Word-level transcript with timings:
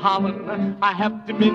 Holland, 0.00 0.78
I 0.80 0.92
have 0.92 1.26
to 1.26 1.34
be 1.34 1.50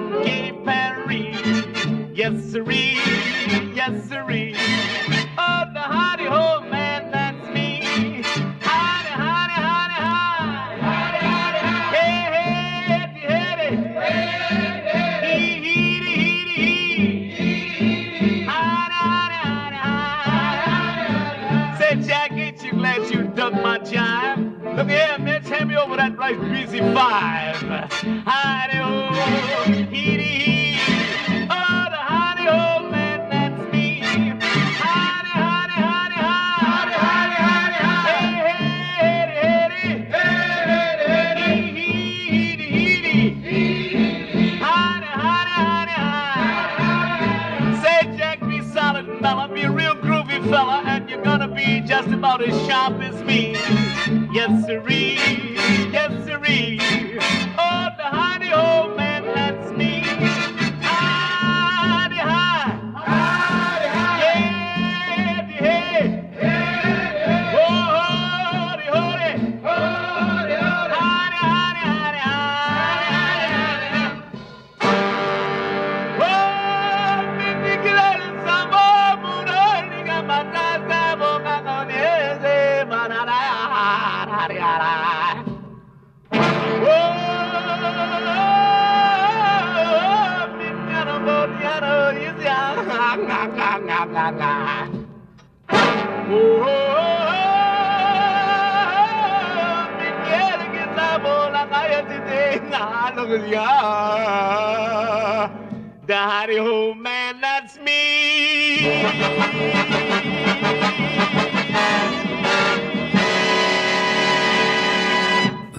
like 26.24 26.40
busy 26.40 26.80
five. 26.80 28.83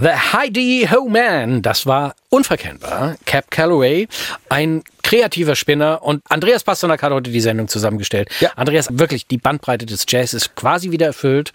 The 0.04 0.34
Heidi 0.34 0.86
Ho 0.90 1.08
Man, 1.08 1.62
das 1.62 1.86
war 1.86 2.14
unverkennbar. 2.28 3.16
Cap 3.24 3.50
Calloway, 3.50 4.06
ein 4.50 4.82
kreativer 5.14 5.54
Spinner 5.54 6.02
und 6.02 6.22
Andreas 6.28 6.64
Pasternak 6.64 7.02
hat 7.02 7.12
heute 7.12 7.30
die 7.30 7.40
Sendung 7.40 7.68
zusammengestellt. 7.68 8.28
Ja. 8.40 8.50
Andreas, 8.56 8.88
wirklich, 8.98 9.26
die 9.28 9.38
Bandbreite 9.38 9.86
des 9.86 10.06
Jazz 10.08 10.34
ist 10.34 10.56
quasi 10.56 10.90
wieder 10.90 11.06
erfüllt 11.06 11.52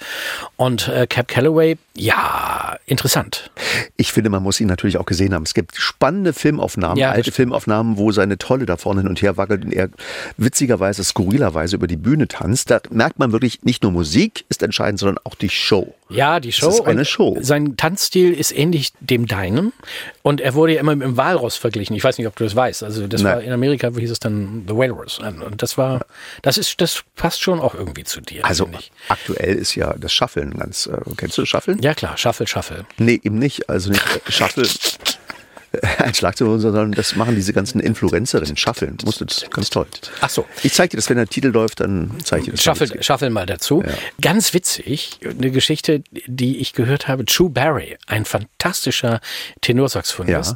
und 0.56 0.88
äh, 0.88 1.08
Cap 1.08 1.28
Calloway, 1.28 1.78
ja, 1.96 2.78
interessant. 2.86 3.52
Ich 3.98 4.14
finde, 4.14 4.30
man 4.30 4.42
muss 4.44 4.62
ihn 4.62 4.68
natürlich 4.68 4.98
auch 4.98 5.06
gesehen 5.06 5.34
haben. 5.34 5.44
Es 5.44 5.54
gibt 5.54 5.76
spannende 5.76 6.32
Filmaufnahmen, 6.32 6.98
Ja, 6.98 7.12
alte 7.12 7.30
das- 7.32 7.36
Filmaufnahmen, 7.36 7.98
wo 7.98 8.12
seine 8.14 8.38
Tolle 8.38 8.66
da 8.66 8.78
vorne 8.78 9.02
hin 9.02 9.10
und 9.10 9.22
her 9.22 9.36
wackelt 9.36 9.66
und 9.66 9.74
er 9.74 9.90
witzigerweise, 10.38 11.04
skurrilerweise 11.04 11.76
über 11.76 11.88
die 11.88 11.98
Bühne 11.98 12.28
tanzt. 12.30 12.72
Da 12.72 12.80
merkt 12.90 13.20
man 13.20 13.34
wirklich, 13.34 13.64
nicht 13.64 13.84
nur 13.84 13.92
Musik 13.92 14.46
ist 14.48 14.64
entscheidend, 14.64 15.00
sondern 15.00 15.18
auch 15.26 15.36
die 15.36 15.50
Show. 15.50 15.94
Ja, 16.10 16.40
die 16.40 16.52
Show. 16.54 16.70
ist 16.70 16.82
eine 16.86 17.04
Show. 17.06 17.38
Sein 17.42 17.76
Tanzstil 17.76 18.32
ist 18.34 18.58
ähnlich 18.58 18.94
dem 19.02 19.28
deinen. 19.28 19.74
Und 20.22 20.42
er 20.42 20.54
wurde 20.54 20.74
ja 20.74 20.80
immer 20.82 20.96
mit 20.96 21.08
dem 21.08 21.18
Walross 21.18 21.56
verglichen. 21.56 21.96
Ich 21.96 22.04
weiß 22.04 22.18
nicht, 22.18 22.28
ob 22.28 22.36
du 22.36 22.44
das 22.44 22.56
weißt. 22.56 22.84
Also 22.84 23.08
das 23.08 23.22
Nein. 23.22 23.36
war 23.36 23.42
in 23.42 23.52
Amerika 23.52 23.90
hieß 23.90 24.12
es 24.12 24.20
dann 24.20 24.66
The 24.68 24.76
Walrus. 24.76 25.20
Und 25.20 25.62
das 25.62 25.78
war, 25.78 26.06
das 26.42 26.58
ist, 26.58 26.82
das 26.82 27.04
passt 27.16 27.42
schon 27.42 27.60
auch 27.60 27.74
irgendwie 27.74 28.04
zu 28.04 28.22
dir. 28.22 28.46
Also 28.46 28.70
aktuell 29.08 29.56
ist 29.56 29.76
ja 29.76 29.94
das 29.98 30.12
Schaffeln 30.12 30.58
ganz, 30.58 30.88
äh, 30.88 30.98
kennst 31.16 31.38
du 31.38 31.44
das 31.44 31.50
Schaffeln? 31.50 31.80
Ja 31.82 31.94
klar, 31.94 32.18
Shuffle, 32.18 32.48
Shuffle. 32.48 32.86
Nee, 32.98 33.20
eben 33.24 33.40
nicht. 33.40 33.70
Also 33.70 33.92
nicht 33.92 34.04
äh, 34.28 34.32
Shuffle, 34.32 34.68
ein 35.98 36.14
Schlagzeug, 36.14 36.60
sondern 36.60 36.92
das 36.92 37.16
machen 37.16 37.36
diese 37.36 37.54
ganzen 37.54 37.80
Influencerinnen. 37.80 38.58
Shuffeln. 38.58 38.98
Musst 39.04 39.22
du 39.22 39.26
das 39.26 39.50
ganz 39.50 39.70
toll. 39.70 39.86
Ach 40.22 40.30
so. 40.30 40.46
Ich 40.64 40.74
zeige 40.74 40.92
dir 40.92 40.98
das, 40.98 41.10
wenn 41.10 41.18
der 41.18 41.28
Titel 41.28 41.50
läuft, 41.50 41.80
dann 41.80 42.12
zeige 42.24 42.42
ich 42.42 42.46
dir 42.46 42.52
das. 42.54 42.64
Shuffle, 42.64 43.04
Shuffle 43.04 43.30
mal 43.30 43.46
dazu. 43.46 43.84
Ja. 43.86 43.94
Ganz 44.22 44.54
witzig, 44.54 45.20
eine 45.24 45.52
Geschichte, 45.52 46.04
die 46.28 46.58
ich 46.58 46.74
gehört 46.74 47.08
habe. 47.08 47.26
True 47.26 47.50
Barry, 47.50 47.98
ein 48.08 48.26
fantastischer 48.26 49.22
Tenorsaxophonist. 49.62 50.56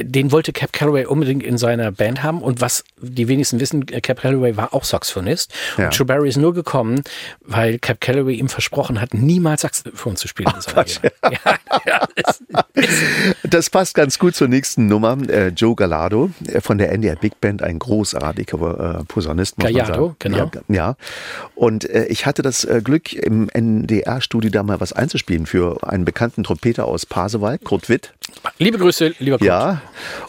Den 0.00 0.32
wollte 0.32 0.52
Cap 0.52 0.72
Calloway 0.72 1.06
unbedingt 1.06 1.42
in 1.42 1.58
seiner 1.58 1.90
Band 1.92 2.22
haben 2.22 2.42
und 2.42 2.60
was 2.60 2.84
die 3.00 3.28
wenigsten 3.28 3.60
wissen, 3.60 3.86
Cap 3.86 4.20
Calloway 4.20 4.56
war 4.56 4.74
auch 4.74 4.84
Saxophonist 4.84 5.52
Ja. 5.76 5.86
und 5.86 5.94
True 5.94 6.06
Barry 6.06 6.28
ist 6.28 6.36
nur 6.36 6.54
gekommen, 6.54 7.02
weil 7.40 7.78
Cap 7.78 8.00
Calloway 8.00 8.34
ihm 8.34 8.48
versprochen 8.48 9.00
hat, 9.00 9.14
niemals 9.14 9.62
Saxophon 9.62 10.16
zu 10.16 10.28
spielen 10.28 10.48
Leben. 10.48 10.52
Ja, 11.30 11.58
ja, 11.86 12.08
ist, 12.14 12.42
Das 13.42 13.70
passt 13.70 13.94
ganz 13.94 14.18
gut 14.18 14.34
zur 14.34 14.48
nächsten 14.48 14.86
Nummer. 14.86 15.16
Äh, 15.28 15.48
Joe 15.48 15.74
Gallardo 15.74 16.30
äh, 16.46 16.60
von 16.60 16.78
der 16.78 16.92
NDR 16.92 17.16
Big 17.16 17.40
Band, 17.40 17.62
ein 17.62 17.78
großartiger 17.78 19.00
äh, 19.00 19.04
Posaunist. 19.04 19.56
Gallardo, 19.58 20.16
genau. 20.18 20.50
Ja. 20.68 20.96
Und 21.54 21.88
äh, 21.88 22.06
ich 22.06 22.26
hatte 22.26 22.42
das 22.42 22.64
äh, 22.64 22.80
Glück, 22.82 23.12
im 23.12 23.48
NDR-Studio 23.48 24.50
da 24.50 24.62
mal 24.62 24.80
was 24.80 24.92
einzuspielen 24.92 25.46
für 25.46 25.78
einen 25.86 26.04
bekannten 26.04 26.44
Trompeter 26.44 26.86
aus 26.86 27.06
Pasewalk, 27.06 27.64
Kurt 27.64 27.88
Witt. 27.88 28.12
Liebe 28.58 28.78
Grüße, 28.78 29.14
lieber 29.18 29.38
Kurt. 29.38 29.46
Ja, 29.46 29.82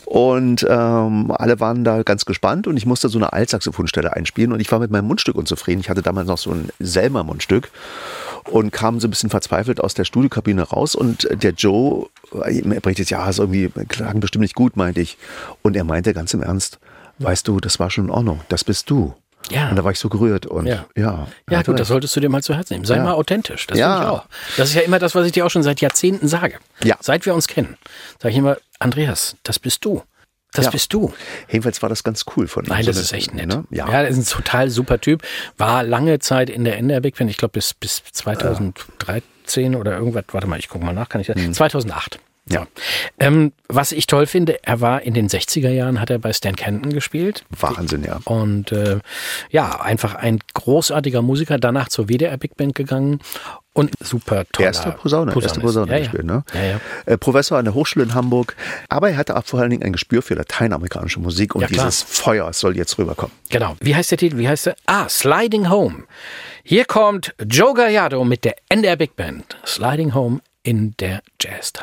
und 0.05 0.65
ähm, 0.69 1.31
alle 1.31 1.59
waren 1.59 1.83
da 1.83 2.03
ganz 2.03 2.25
gespannt 2.25 2.67
und 2.67 2.77
ich 2.77 2.85
musste 2.85 3.09
so 3.09 3.17
eine 3.17 3.33
Altsaxophonstelle 3.33 4.13
einspielen 4.13 4.51
und 4.51 4.59
ich 4.59 4.71
war 4.71 4.79
mit 4.79 4.91
meinem 4.91 5.07
Mundstück 5.07 5.35
unzufrieden. 5.35 5.81
Ich 5.81 5.89
hatte 5.89 6.01
damals 6.01 6.27
noch 6.27 6.37
so 6.37 6.51
ein 6.51 6.69
Selmer-Mundstück 6.79 7.69
und 8.45 8.71
kam 8.71 8.99
so 8.99 9.07
ein 9.07 9.11
bisschen 9.11 9.29
verzweifelt 9.29 9.81
aus 9.81 9.93
der 9.93 10.05
Studiokabine 10.05 10.63
raus 10.63 10.95
und 10.95 11.27
der 11.31 11.51
Joe 11.51 12.07
er 12.31 12.81
berichtet, 12.81 13.09
ja, 13.09 13.27
ist 13.29 13.39
irgendwie, 13.39 13.69
klang 13.87 14.19
bestimmt 14.19 14.43
nicht 14.43 14.55
gut, 14.55 14.77
meinte 14.77 15.01
ich. 15.01 15.17
Und 15.61 15.75
er 15.75 15.83
meinte 15.83 16.13
ganz 16.13 16.33
im 16.33 16.41
Ernst, 16.41 16.79
weißt 17.19 17.47
du, 17.47 17.59
das 17.59 17.79
war 17.79 17.89
schon 17.89 18.05
in 18.05 18.11
Ordnung, 18.11 18.41
das 18.49 18.63
bist 18.63 18.89
du. 18.89 19.13
Ja. 19.51 19.69
Und 19.69 19.75
da 19.75 19.83
war 19.83 19.91
ich 19.91 19.99
so 19.99 20.09
gerührt 20.09 20.45
und 20.45 20.65
Ja. 20.67 20.85
ja. 20.95 21.27
Ja, 21.49 21.61
gut, 21.63 21.79
das 21.79 21.87
solltest 21.87 22.15
du 22.15 22.19
dir 22.19 22.29
mal 22.29 22.43
zu 22.43 22.53
Herzen 22.55 22.73
nehmen. 22.73 22.85
Sei 22.85 22.95
Ja. 22.97 23.03
mal 23.03 23.13
authentisch. 23.13 23.67
Das 23.67 23.77
Ja. 23.77 24.01
ich 24.01 24.07
auch. 24.07 24.25
Das 24.57 24.69
ist 24.69 24.75
ja 24.75 24.81
immer 24.81 24.99
das, 24.99 25.15
was 25.15 25.25
ich 25.25 25.31
dir 25.31 25.45
auch 25.45 25.49
schon 25.49 25.63
seit 25.63 25.81
Jahrzehnten 25.81 26.27
sage. 26.27 26.57
Ja. 26.83 26.95
Seit 27.01 27.25
wir 27.25 27.33
uns 27.33 27.47
kennen, 27.47 27.77
sage 28.21 28.31
ich 28.31 28.37
immer, 28.37 28.57
Andreas, 28.79 29.35
das 29.43 29.59
bist 29.59 29.83
du. 29.85 30.03
Das 30.51 30.65
Ja. 30.65 30.71
bist 30.71 30.91
du. 30.93 31.13
Jedenfalls 31.47 31.81
war 31.83 31.89
das 31.89 32.03
ganz 32.03 32.25
cool 32.35 32.47
von 32.47 32.65
ihm. 32.65 32.69
Nein, 32.69 32.81
So 32.83 32.87
das 32.89 32.97
eine- 32.97 33.03
ist 33.03 33.13
echt 33.13 33.33
nett. 33.35 33.47
Ne? 33.47 33.65
Ja. 33.69 33.85
Ja, 33.87 34.01
er 34.01 34.07
ist 34.07 34.17
ein 34.17 34.25
total 34.25 34.69
super 34.71 34.99
Typ. 34.99 35.21
War 35.57 35.83
lange 35.83 36.17
Zeit 36.19 36.49
in 36.49 36.63
der 36.63 36.77
NDR 36.79 37.01
Big 37.01 37.15
Band, 37.17 37.29
ich 37.29 37.37
glaube 37.37 37.51
bis, 37.51 37.75
bis 37.75 38.01
2013 38.13 39.75
oder 39.75 39.97
irgendwas. 39.97 40.23
Warte 40.31 40.47
mal, 40.47 40.57
ich 40.59 40.69
gucke 40.69 40.83
mal 40.85 40.93
nach, 40.93 41.09
kann 41.09 41.21
ich 41.21 41.27
das? 41.27 41.35
2008. 41.51 42.19
Ja. 42.51 42.67
Ähm, 43.19 43.53
was 43.67 43.91
ich 43.91 44.07
toll 44.07 44.25
finde, 44.25 44.63
er 44.63 44.81
war 44.81 45.03
in 45.03 45.13
den 45.13 45.29
60er 45.29 45.69
Jahren, 45.69 45.99
hat 45.99 46.09
er 46.09 46.17
bei 46.17 46.33
Stan 46.33 46.55
Kenton 46.55 46.91
gespielt. 46.91 47.45
Wahnsinn, 47.51 48.03
ja. 48.03 48.19
Und 48.25 48.71
äh, 48.71 48.99
ja, 49.51 49.81
einfach 49.81 50.15
ein 50.15 50.39
großartiger 50.53 51.21
Musiker, 51.21 51.57
danach 51.59 51.89
zur 51.89 52.09
WDR 52.09 52.37
Big 52.37 52.57
Band 52.57 52.73
gegangen 52.73 53.19
und 53.73 53.91
super 54.01 54.45
toller 54.51 54.67
Erste 54.67 54.91
Posaune, 54.91 55.31
erste 55.31 55.61
Posaunist. 55.61 55.61
Posaune 55.61 55.91
ja, 55.91 55.99
gespielt, 55.99 56.25
ja. 56.27 56.33
ne? 56.33 56.43
Ja, 56.53 56.63
ja. 56.63 56.81
Äh, 57.05 57.17
Professor 57.17 57.57
an 57.57 57.65
der 57.65 57.75
Hochschule 57.75 58.05
in 58.05 58.13
Hamburg. 58.15 58.55
Aber 58.89 59.09
er 59.11 59.17
hatte 59.17 59.37
auch 59.37 59.45
vor 59.45 59.59
allen 59.59 59.69
Dingen 59.69 59.83
ein 59.83 59.93
Gespür 59.93 60.21
für 60.21 60.33
lateinamerikanische 60.33 61.19
Musik 61.19 61.55
und 61.55 61.69
dieses 61.69 62.01
Feuer 62.01 62.51
soll 62.51 62.75
jetzt 62.75 62.97
rüberkommen. 62.97 63.33
Genau. 63.49 63.77
Wie 63.79 63.95
heißt 63.95 64.11
der 64.11 64.17
Titel? 64.17 64.37
Wie 64.37 64.49
heißt 64.49 64.65
der? 64.65 64.75
Ah, 64.87 65.07
Sliding 65.07 65.69
Home. 65.69 66.03
Hier 66.63 66.85
kommt 66.85 67.33
Joe 67.47 67.73
Gallardo 67.73 68.23
mit 68.23 68.43
der 68.43 68.55
NDR 68.69 68.95
Big 68.95 69.15
Band. 69.15 69.57
Sliding 69.65 70.13
Home 70.13 70.39
in 70.69 70.93
der 70.99 71.23
Jazz 71.41 71.73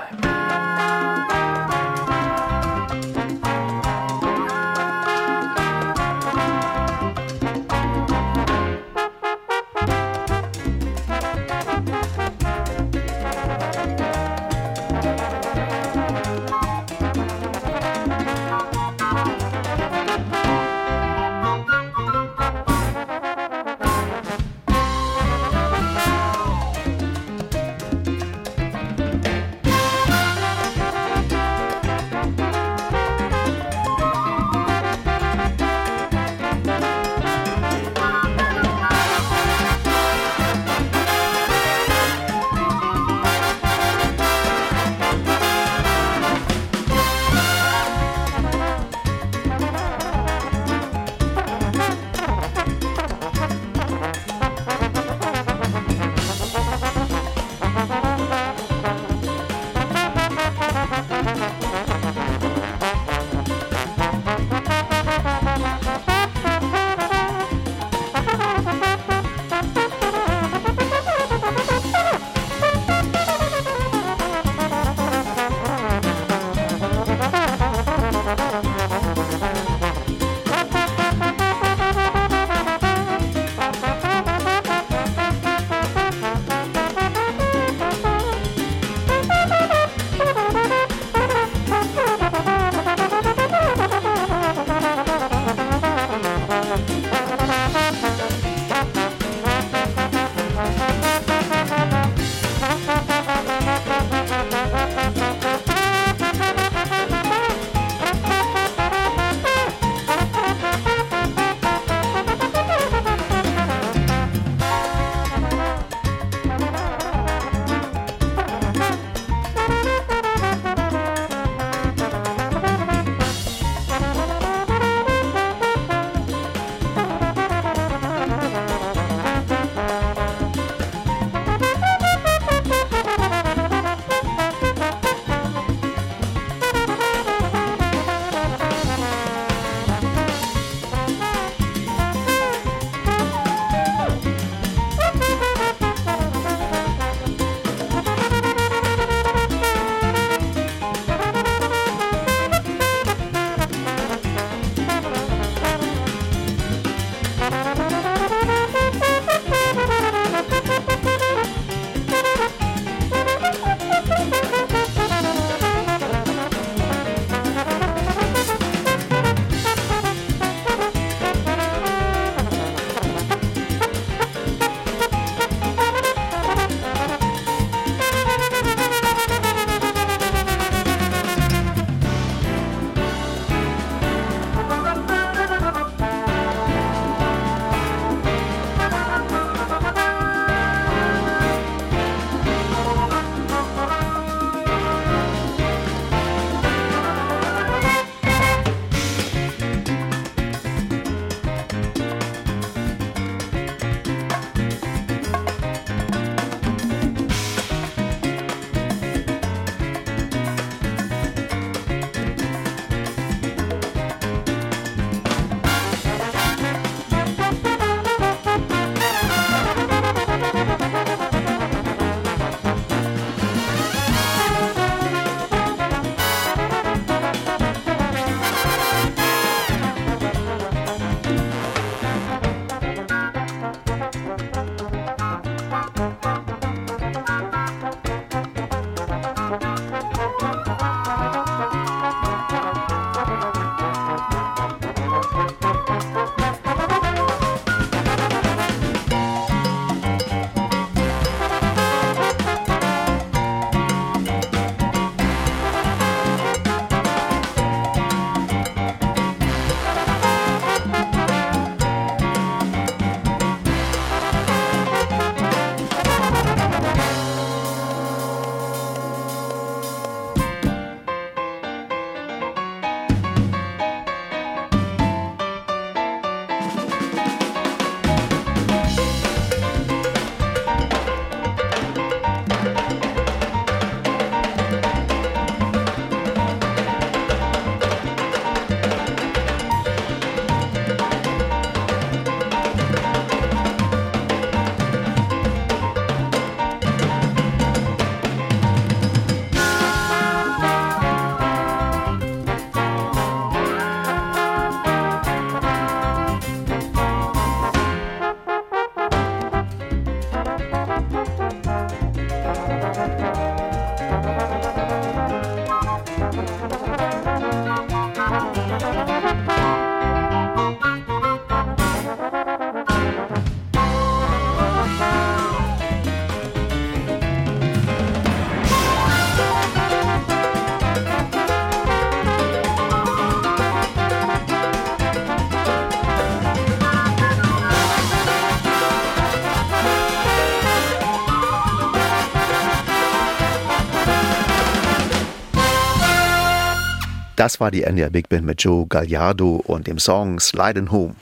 Das 347.47 347.61
war 347.61 347.71
die 347.71 347.85
NDR 347.85 348.11
Big 348.11 348.29
Band 348.29 348.45
mit 348.45 348.61
Joe 348.61 348.89
Gallardo 348.89 349.63
und 349.69 349.87
dem 349.87 350.01
Song 350.01 350.41
Sliding 350.41 350.91
Home. 350.91 351.15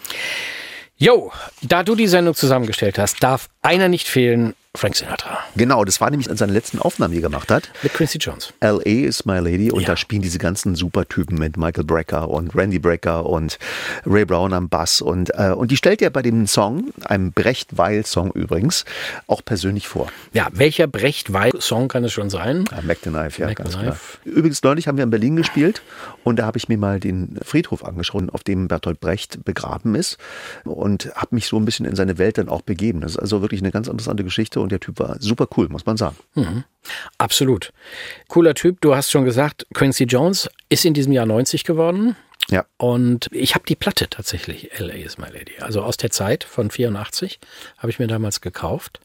Jo, 0.97 1.31
da 1.61 1.83
du 1.83 1.95
die 1.95 2.07
Sendung 2.07 2.35
zusammengestellt 2.35 2.99
hast, 2.99 3.23
darf 3.23 3.51
einer 3.61 3.89
nicht 3.91 4.09
fehlen, 4.09 4.55
Frank 4.75 4.97
Sinatra. 4.97 5.24
Genau, 5.57 5.85
das 5.85 6.01
war 6.01 6.11
nämlich 6.11 6.29
seine 6.33 6.53
letzten 6.53 6.79
Aufnahmen, 6.79 7.13
die 7.13 7.19
er 7.19 7.23
gemacht 7.23 7.51
hat. 7.51 7.71
Mit 7.83 7.95
Quincy 7.95 8.19
Jones. 8.19 8.53
L.A. 8.61 8.81
is 8.85 9.25
my 9.25 9.39
lady 9.39 9.71
und 9.71 9.83
Ja. 9.83 9.89
da 9.89 9.97
spielen 9.97 10.23
diese 10.23 10.39
ganzen 10.39 10.75
Supertypen 10.75 11.39
mit 11.39 11.57
Michael 11.57 11.85
Brecker 11.85 12.29
und 12.29 12.55
Randy 12.55 12.79
Brecker 12.79 13.27
und 13.27 13.59
Ray 14.07 14.25
Brown 14.25 14.53
am 14.53 14.69
Bass 14.69 15.01
und, 15.01 15.31
äh, 15.35 15.51
und 15.57 15.71
die 15.71 15.77
stellt 15.77 16.03
er 16.03 16.11
bei 16.11 16.23
dem 16.23 16.47
Song, 16.47 16.93
einem 17.05 17.33
Brecht-Weil-Song 17.33 18.33
übrigens, 18.33 18.85
auch 19.27 19.43
persönlich 19.45 19.87
vor. 19.89 20.09
Ja, 20.33 20.49
welcher 20.53 20.87
Brecht-Weil-Song 20.87 21.89
kann 21.89 22.05
es 22.05 22.13
schon 22.13 22.31
sein? 22.31 22.65
Ja, 22.71 22.83
Mac 22.83 22.99
the 23.05 23.11
Knife, 23.11 23.41
ja, 23.41 23.49
Mac 23.49 23.57
ganz 23.57 23.79
klar. 23.79 23.97
Übrigens, 24.25 24.63
neulich 24.63 24.89
haben 24.89 24.97
wir 24.97 25.05
in 25.05 25.11
Berlin 25.11 25.37
gespielt 25.37 25.83
und 26.25 26.39
da 26.39 26.47
habe 26.47 26.59
ich 26.59 26.69
mir 26.69 26.79
mal 26.79 27.01
den 27.01 27.39
Friedhof 27.45 27.85
angeschaut, 27.85 28.15
auf 28.33 28.43
dem 28.43 28.69
Bertolt 28.69 29.01
Brecht 29.01 29.45
begraben 29.45 29.95
ist 29.95 30.19
und 30.65 31.11
habe 31.15 31.35
mich 31.35 31.47
so 31.47 31.57
ein 31.59 31.65
bisschen 31.65 31.87
in 31.87 31.97
seine 31.97 32.19
Welt 32.19 32.39
dann 32.39 32.49
auch 32.49 32.63
begeben. 32.63 33.01
Das 33.01 33.13
ist 33.13 33.19
also 33.19 33.41
wirklich 33.43 33.61
eine 33.61 33.71
ganz 33.71 33.89
interessante 33.89 34.25
Geschichte 34.25 34.61
und 34.61 34.71
der 34.73 34.81
Typ 34.81 34.99
war 34.99 35.17
super 35.21 35.44
cool, 35.57 35.69
muss 35.69 35.87
man 35.87 35.97
sagen. 35.97 36.17
Absolut. 37.19 37.73
Cooler 38.29 38.55
Typ. 38.55 38.81
Du 38.81 38.95
hast 38.95 39.11
schon 39.11 39.25
gesagt, 39.25 39.67
Quincy 39.75 40.05
Jones 40.05 40.51
ist 40.69 40.85
in 40.85 40.95
diesem 40.95 41.13
Jahr 41.13 41.27
90 41.27 41.65
geworden. 41.65 42.17
Ja. 42.51 42.67
Und 42.77 43.29
ich 43.33 43.55
habe 43.55 43.65
die 43.67 43.77
Platte 43.77 44.09
tatsächlich, 44.11 44.71
LA 44.79 44.95
is 44.95 45.19
my 45.19 45.27
lady. 45.27 45.59
Also 45.61 45.83
aus 45.83 45.97
der 45.97 46.11
Zeit 46.11 46.45
von 46.45 46.71
84 46.71 47.41
habe 47.79 47.91
ich 47.91 47.99
mir 47.99 48.07
damals 48.07 48.41
gekauft. 48.41 49.01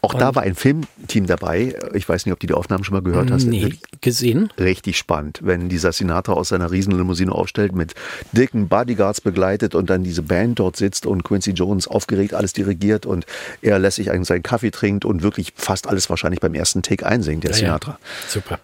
Auch 0.00 0.14
da 0.14 0.34
war 0.34 0.42
ein 0.42 0.54
Filmteam 0.54 1.26
dabei. 1.26 1.74
Ich 1.94 2.08
weiß 2.08 2.26
nicht, 2.26 2.32
ob 2.32 2.40
du 2.40 2.46
die 2.46 2.54
Aufnahmen 2.54 2.84
schon 2.84 2.94
mal 2.94 3.02
gehört 3.02 3.30
hast. 3.30 3.44
Nee, 3.44 3.74
gesehen. 4.00 4.52
Richtig 4.58 4.98
spannend, 4.98 5.40
wenn 5.42 5.68
dieser 5.68 5.92
Sinatra 5.92 6.32
aus 6.32 6.48
seiner 6.48 6.70
Riesenlimousine 6.70 7.32
aufstellt, 7.32 7.74
mit 7.74 7.94
dicken 8.32 8.68
Bodyguards 8.68 9.20
begleitet 9.20 9.74
und 9.74 9.90
dann 9.90 10.02
diese 10.02 10.22
Band 10.22 10.58
dort 10.58 10.76
sitzt 10.76 11.06
und 11.06 11.24
Quincy 11.24 11.52
Jones 11.52 11.88
aufgeregt 11.88 12.34
alles 12.34 12.52
dirigiert 12.52 13.06
und 13.06 13.26
er 13.62 13.78
lässig 13.78 14.10
einen 14.10 14.24
seinen 14.24 14.42
Kaffee 14.42 14.70
trinkt 14.70 15.04
und 15.04 15.22
wirklich 15.22 15.52
fast 15.56 15.88
alles 15.88 16.10
wahrscheinlich 16.10 16.40
beim 16.40 16.54
ersten 16.54 16.82
Take 16.82 17.06
einsingt, 17.06 17.44
der 17.44 17.54
Sinatra. 17.54 17.98
Super. 18.28 18.58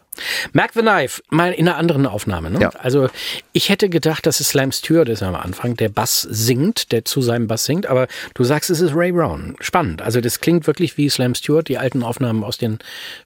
Mark 0.52 0.72
the 0.74 0.80
Knife, 0.80 1.22
mal 1.30 1.52
in 1.52 1.68
einer 1.68 1.76
anderen 1.78 2.06
Aufnahme. 2.06 2.50
Ne? 2.50 2.60
Ja. 2.60 2.68
Also 2.70 3.08
ich 3.52 3.68
hätte 3.68 3.88
gedacht, 3.88 4.26
dass 4.26 4.40
es 4.40 4.48
Slam 4.50 4.72
Stewart 4.72 5.08
ist 5.08 5.22
am 5.22 5.34
Anfang, 5.34 5.76
der 5.76 5.88
Bass 5.88 6.22
singt, 6.22 6.92
der 6.92 7.04
zu 7.04 7.20
seinem 7.22 7.46
Bass 7.46 7.64
singt, 7.64 7.86
aber 7.86 8.06
du 8.34 8.44
sagst, 8.44 8.70
es 8.70 8.80
ist 8.80 8.94
Ray 8.94 9.12
Brown. 9.12 9.56
Spannend. 9.60 10.02
Also 10.02 10.20
das 10.20 10.40
klingt 10.40 10.66
wirklich 10.66 10.96
wie 10.96 11.08
Slam 11.10 11.34
Stewart, 11.34 11.68
die 11.68 11.78
alten 11.78 12.02
Aufnahmen 12.02 12.44
aus 12.44 12.58
den 12.58 12.78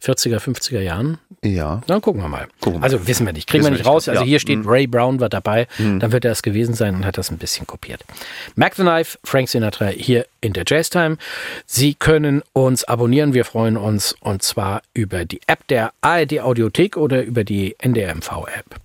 40er, 0.04 0.38
50er 0.38 0.80
Jahren. 0.80 1.18
Ja. 1.42 1.82
Na, 1.86 2.00
gucken 2.00 2.20
wir 2.22 2.28
mal. 2.28 2.48
Gucken 2.60 2.80
wir 2.80 2.84
Also 2.84 3.06
wissen 3.06 3.24
wir 3.26 3.32
nicht. 3.32 3.48
Kriegen 3.48 3.64
wir 3.64 3.70
Wissen 3.70 3.74
nicht 3.78 3.84
wir 3.86 3.90
raus. 3.90 4.06
nicht. 4.06 4.10
Also 4.10 4.24
Ja. 4.24 4.28
hier 4.28 4.40
steht 4.40 4.58
Mhm. 4.60 4.68
Ray 4.68 4.86
Brown 4.86 5.20
war 5.20 5.28
dabei. 5.28 5.66
Dann 5.78 6.12
wird 6.12 6.24
er 6.24 6.32
es 6.32 6.42
gewesen 6.42 6.74
sein 6.74 6.94
und 6.96 7.04
hat 7.06 7.16
das 7.18 7.30
ein 7.30 7.38
bisschen 7.38 7.66
kopiert. 7.66 8.02
Mac 8.56 8.74
the 8.74 8.82
Knife, 8.82 9.18
Frank 9.24 9.48
Sinatra 9.48 9.86
hier 9.86 10.26
in 10.40 10.52
der 10.52 10.64
Jazz 10.66 10.90
Time. 10.90 11.16
Sie 11.66 11.94
können 11.94 12.42
uns 12.52 12.84
abonnieren. 12.84 13.34
Wir 13.34 13.44
freuen 13.44 13.76
uns 13.76 14.14
und 14.20 14.42
zwar 14.42 14.82
über 14.94 15.24
die 15.24 15.40
App 15.46 15.66
der 15.68 15.92
ARD 16.00 16.40
Audiothek 16.40 16.79
oder 16.96 17.24
über 17.24 17.44
die 17.44 17.76
NDRMV 17.78 18.46
App. 18.46 18.76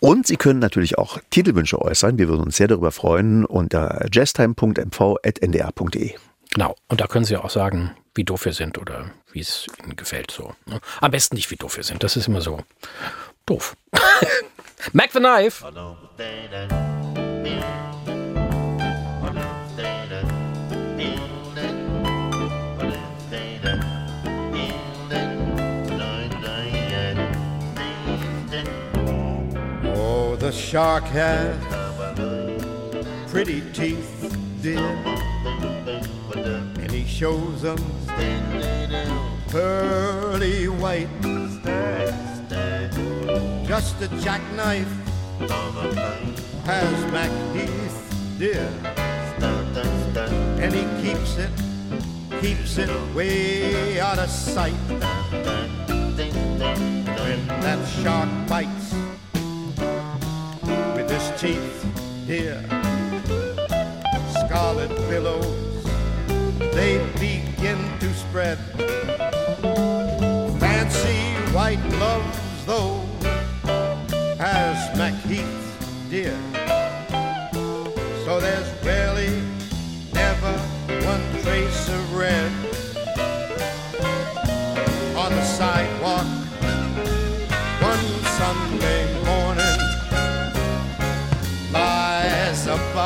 Und 0.00 0.26
Sie 0.26 0.36
können 0.36 0.60
natürlich 0.60 0.98
auch 0.98 1.18
Titelwünsche 1.30 1.80
äußern. 1.80 2.18
Wir 2.18 2.28
würden 2.28 2.42
uns 2.42 2.56
sehr 2.56 2.68
darüber 2.68 2.92
freuen 2.92 3.44
unter 3.44 4.06
jazztime.mv.ndr.de. 4.12 6.14
Genau. 6.54 6.76
Und 6.88 7.00
da 7.00 7.06
können 7.06 7.24
Sie 7.24 7.36
auch 7.36 7.50
sagen, 7.50 7.92
wie 8.14 8.24
doof 8.24 8.44
wir 8.44 8.52
sind 8.52 8.78
oder 8.78 9.10
wie 9.32 9.40
es 9.40 9.66
Ihnen 9.82 9.96
gefällt. 9.96 10.30
So. 10.30 10.54
ne? 10.66 10.80
Am 11.00 11.10
besten 11.10 11.36
nicht, 11.36 11.50
wie 11.50 11.56
doof 11.56 11.76
wir 11.76 11.84
sind. 11.84 12.02
Das 12.02 12.16
ist 12.16 12.28
immer 12.28 12.40
so 12.40 12.60
doof. 13.46 13.76
Mac 14.92 15.10
the 15.12 15.18
Knife. 15.18 15.64
The 30.52 30.58
shark 30.58 31.04
has 31.04 31.56
pretty 33.30 33.62
teeth, 33.72 34.36
dear, 34.60 34.84
and 36.76 36.90
he 36.90 37.06
shows 37.06 37.62
them 37.62 37.78
pearly 39.48 40.68
white. 40.68 41.08
Just 43.66 44.02
a 44.02 44.08
jackknife 44.20 44.92
has 46.66 47.12
Mac 47.12 47.30
teeth, 47.54 48.36
dear, 48.38 48.68
and 50.60 50.74
he 50.74 50.84
keeps 51.02 51.38
it, 51.38 51.50
keeps 52.42 52.76
it 52.76 52.90
way 53.14 53.98
out 54.00 54.18
of 54.18 54.28
sight. 54.28 54.76
When 57.22 57.46
that 57.46 57.88
shark 58.02 58.28
bites 58.46 58.81
teeth, 61.42 61.84
dear. 62.24 62.62
Scarlet 64.46 64.94
billows, 65.10 65.84
they 66.72 67.04
begin 67.18 67.78
to 67.98 68.14
spread. 68.14 68.58
Fancy 70.60 71.18
white 71.52 71.82
gloves, 71.90 72.38
though, 72.64 73.00
has 74.38 74.96
MacHeath, 74.96 76.08
dear. 76.08 76.41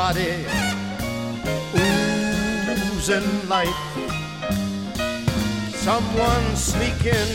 Body 0.07 0.45
oozing 2.95 3.49
life. 3.49 3.81
Someone 5.87 6.45
sneaking 6.55 7.31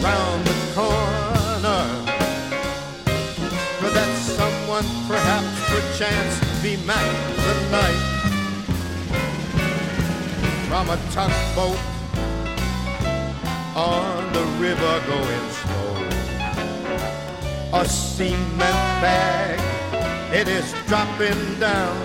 round 0.00 0.40
the 0.46 0.56
corner. 0.78 1.82
Could 3.78 3.94
that 3.98 4.12
someone 4.38 4.88
perhaps 5.08 5.52
perchance 5.70 6.34
be 6.62 6.76
Mac 6.86 7.10
the 7.46 7.54
Knight 7.72 8.04
from 10.68 10.90
a 10.90 10.98
tugboat 11.10 11.80
on 13.74 14.32
the 14.32 14.44
river 14.62 14.94
going 15.08 15.46
slow. 15.58 15.78
A 17.80 17.84
cement 17.84 18.80
bag, 19.02 19.77
it 20.32 20.48
is 20.48 20.74
dropping 20.86 21.58
down. 21.58 21.96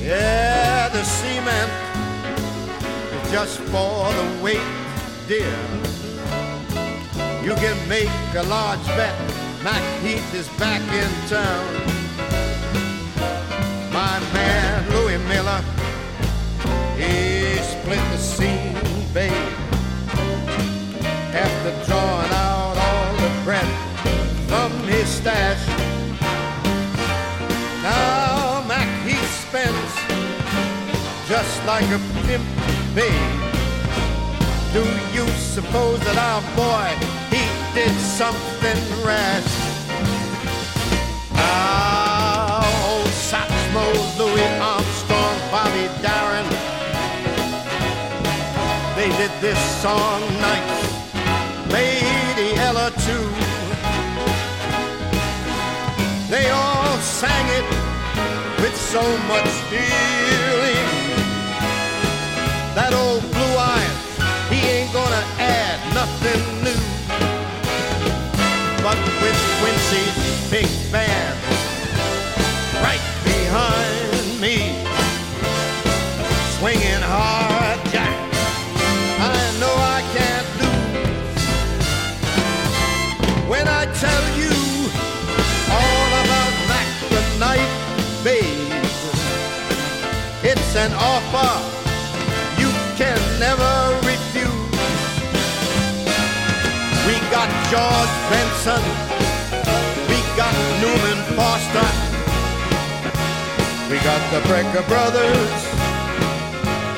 Yeah, 0.00 0.88
the 0.88 1.04
cement 1.04 1.72
is 3.14 3.30
just 3.30 3.58
for 3.60 4.12
the 4.12 4.42
weight, 4.42 4.60
dear. 5.26 5.56
You 7.42 7.54
can 7.54 7.76
make 7.88 8.10
a 8.34 8.42
large 8.42 8.84
bet. 8.88 9.16
Mac 9.64 9.82
Heath 10.02 10.34
is 10.34 10.48
back 10.58 10.82
in 10.92 11.10
town. 11.28 11.66
My 13.92 14.18
man 14.34 14.90
Louis 14.90 15.18
Miller, 15.28 15.62
he 16.96 17.56
split 17.62 18.02
the 18.10 18.18
scene, 18.18 18.74
babe. 19.14 19.32
After 21.34 21.86
drawing 21.86 22.31
like 31.66 31.84
a 31.90 32.00
pimp, 32.26 32.44
babe. 32.94 33.12
Do 34.72 34.82
you 35.12 35.26
suppose 35.36 36.00
that 36.00 36.16
our 36.18 36.42
boy 36.56 36.88
he 37.30 37.42
did 37.74 37.94
something 38.00 38.80
rash? 39.04 39.52
Old 42.90 43.12
Satchmo, 43.28 43.84
Louis 44.18 44.50
Armstrong, 44.60 45.36
Bobby 45.50 45.86
Darin, 46.02 46.48
they 48.96 49.08
did 49.16 49.32
this 49.40 49.58
song 49.82 50.20
nice. 50.40 50.92
Lady 51.70 52.54
Ella 52.56 52.90
too. 53.06 53.26
They 56.28 56.50
all 56.50 56.98
sang 56.98 57.46
it 57.58 57.66
with 58.60 58.76
so 58.76 59.02
much 59.28 59.48
feeling 59.70 61.01
that 62.74 62.94
old 62.94 63.20
blue 63.20 63.54
iron, 63.58 63.96
he 64.48 64.60
ain't 64.64 64.92
gonna 64.92 65.24
add 65.36 65.78
nothing 65.92 66.40
new. 66.64 66.80
But 68.80 68.96
with 69.20 69.38
Quincy's 69.60 70.16
big 70.48 70.70
band 70.90 71.36
right 72.80 73.04
behind 73.24 74.40
me, 74.40 74.72
swinging 76.56 77.04
hard 77.04 77.78
jack, 77.92 78.16
I 79.20 79.36
know 79.60 79.74
I 79.76 80.00
can't 80.16 80.48
lose. 80.60 81.44
When 83.48 83.68
I 83.68 83.84
tell 84.00 84.24
you 84.40 84.54
all 85.68 86.10
about 86.24 86.52
Mac 86.72 86.88
the 87.12 87.20
Babe, 88.24 88.72
it's 90.42 90.74
an 90.76 90.92
offer. 90.94 91.71
George 97.72 98.16
Benson, 98.28 98.84
we 100.06 100.20
got 100.36 100.52
Newman 100.82 101.24
Foster, 101.32 101.88
we 103.88 103.96
got 104.04 104.20
the 104.30 104.40
Brecker 104.46 104.86
Brothers, 104.88 105.56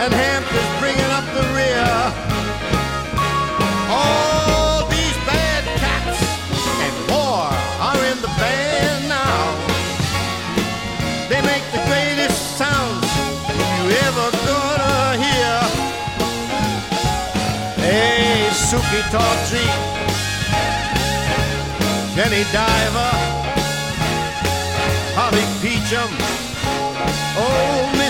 and 0.03 0.13
Hampton's 0.13 0.75
bringing 0.81 1.13
up 1.15 1.27
the 1.31 1.47
rear. 1.55 1.95
All 3.89 4.89
these 4.91 5.17
bad 5.31 5.63
cats 5.79 6.19
and 6.83 6.97
more 7.07 7.55
are 7.79 8.01
in 8.11 8.19
the 8.21 8.33
band 8.43 9.09
now. 9.09 9.55
They 11.29 11.41
make 11.43 11.63
the 11.71 11.87
greatest 11.87 12.59
sounds 12.59 13.07
you 13.79 13.95
ever 14.11 14.27
gonna 14.43 15.23
hear. 15.23 15.55
Hey, 17.79 18.49
Suki 18.51 19.03
Tawdry, 19.13 19.94
Jenny 22.15 22.45
Diver, 22.53 23.13
Holly 25.17 25.43
Peachum, 25.61 26.11
oh 27.37 28.04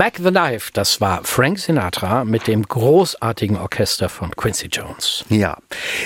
Mac 0.00 0.16
the 0.16 0.30
Knife, 0.30 0.70
das 0.72 1.02
war 1.02 1.24
Frank 1.24 1.58
Sinatra 1.58 2.24
mit 2.24 2.46
dem 2.46 2.62
großartigen 2.62 3.58
Orchester 3.58 4.08
von 4.08 4.34
Quincy 4.34 4.68
Jones. 4.68 5.26
Ja, 5.28 5.58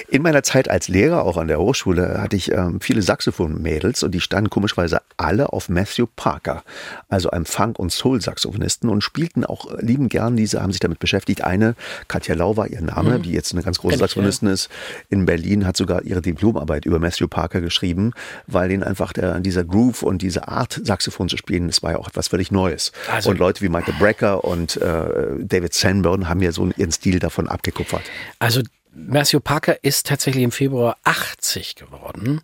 in 0.09 0.23
meiner 0.23 0.43
Zeit 0.43 0.69
als 0.69 0.89
Lehrer, 0.89 1.25
auch 1.25 1.37
an 1.37 1.47
der 1.47 1.61
Hochschule, 1.61 2.21
hatte 2.21 2.35
ich 2.35 2.51
ähm, 2.51 2.81
viele 2.81 3.03
Saxophon-Mädels 3.03 4.03
und 4.03 4.11
die 4.11 4.21
standen 4.21 4.51
komischweise 4.51 5.01
alle 5.17 5.53
auf 5.53 5.69
Matthew 5.69 6.09
Parker, 6.17 6.65
also 7.09 7.31
einem 7.31 7.47
Funk- 7.47 7.79
und 7.79 7.93
Soul-Saxophonisten 7.93 8.91
und 8.91 9.03
spielten 9.03 9.45
auch 9.45 9.73
lieben 9.79 10.09
gern 10.09 10.35
diese, 10.37 10.61
haben 10.61 10.73
sich 10.73 10.81
damit 10.81 10.99
beschäftigt. 10.99 11.45
Eine, 11.45 11.77
Katja 12.09 12.35
Lau 12.35 12.57
war 12.57 12.67
ihr 12.67 12.83
Name, 12.83 13.21
die 13.21 13.31
jetzt 13.31 13.53
eine 13.53 13.63
ganz 13.63 13.79
große 13.79 13.99
Saxophonistin 13.99 14.49
ist, 14.49 14.71
in 15.09 15.25
Berlin, 15.25 15.69
hat 15.69 15.77
sogar 15.77 16.03
ihre 16.03 16.21
Diplomarbeit 16.21 16.85
über 16.85 16.99
Matthew 16.99 17.29
Parker 17.29 17.61
geschrieben, 17.61 18.11
weil 18.49 18.71
den 18.71 18.83
einfach 18.83 19.13
der, 19.13 19.39
dieser 19.39 19.63
Groove 19.63 20.03
und 20.03 20.21
diese 20.21 20.49
Art, 20.49 20.81
Saxophon 20.83 21.29
zu 21.29 21.37
spielen, 21.37 21.69
das 21.69 21.85
war 21.85 21.93
ja 21.93 21.99
auch 21.99 22.09
etwas 22.09 22.27
völlig 22.27 22.51
Neues. 22.51 22.91
Also- 23.09 23.31
und 23.31 23.39
Leute 23.39 23.61
wie 23.61 23.69
Michael 23.85 23.99
Brecker 23.99 24.45
und 24.45 24.77
äh, 24.77 25.45
David 25.45 25.75
Sanborn 25.75 26.29
haben 26.29 26.41
ja 26.41 26.53
so 26.53 26.71
ihren 26.77 26.93
Stil 26.93 27.19
davon 27.19 27.49
abgekupfert. 27.49 28.03
Also 28.39 28.63
Matthew 28.97 29.41
Parker 29.41 29.83
ist 29.83 30.07
tatsächlich 30.07 30.45
im 30.45 30.53
Februar 30.53 30.97
80 31.03 31.75
geworden 31.75 32.41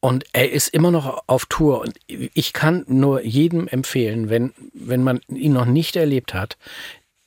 und 0.00 0.24
er 0.32 0.50
ist 0.50 0.68
immer 0.68 0.90
noch 0.90 1.24
auf 1.26 1.44
Tour 1.46 1.82
und 1.82 1.98
ich 2.08 2.52
kann 2.52 2.84
nur 2.88 3.22
jedem 3.22 3.68
empfehlen, 3.68 4.30
wenn, 4.30 4.52
wenn 4.72 5.04
man 5.04 5.20
ihn 5.28 5.52
noch 5.52 5.66
nicht 5.66 5.96
erlebt 5.96 6.32
hat, 6.32 6.56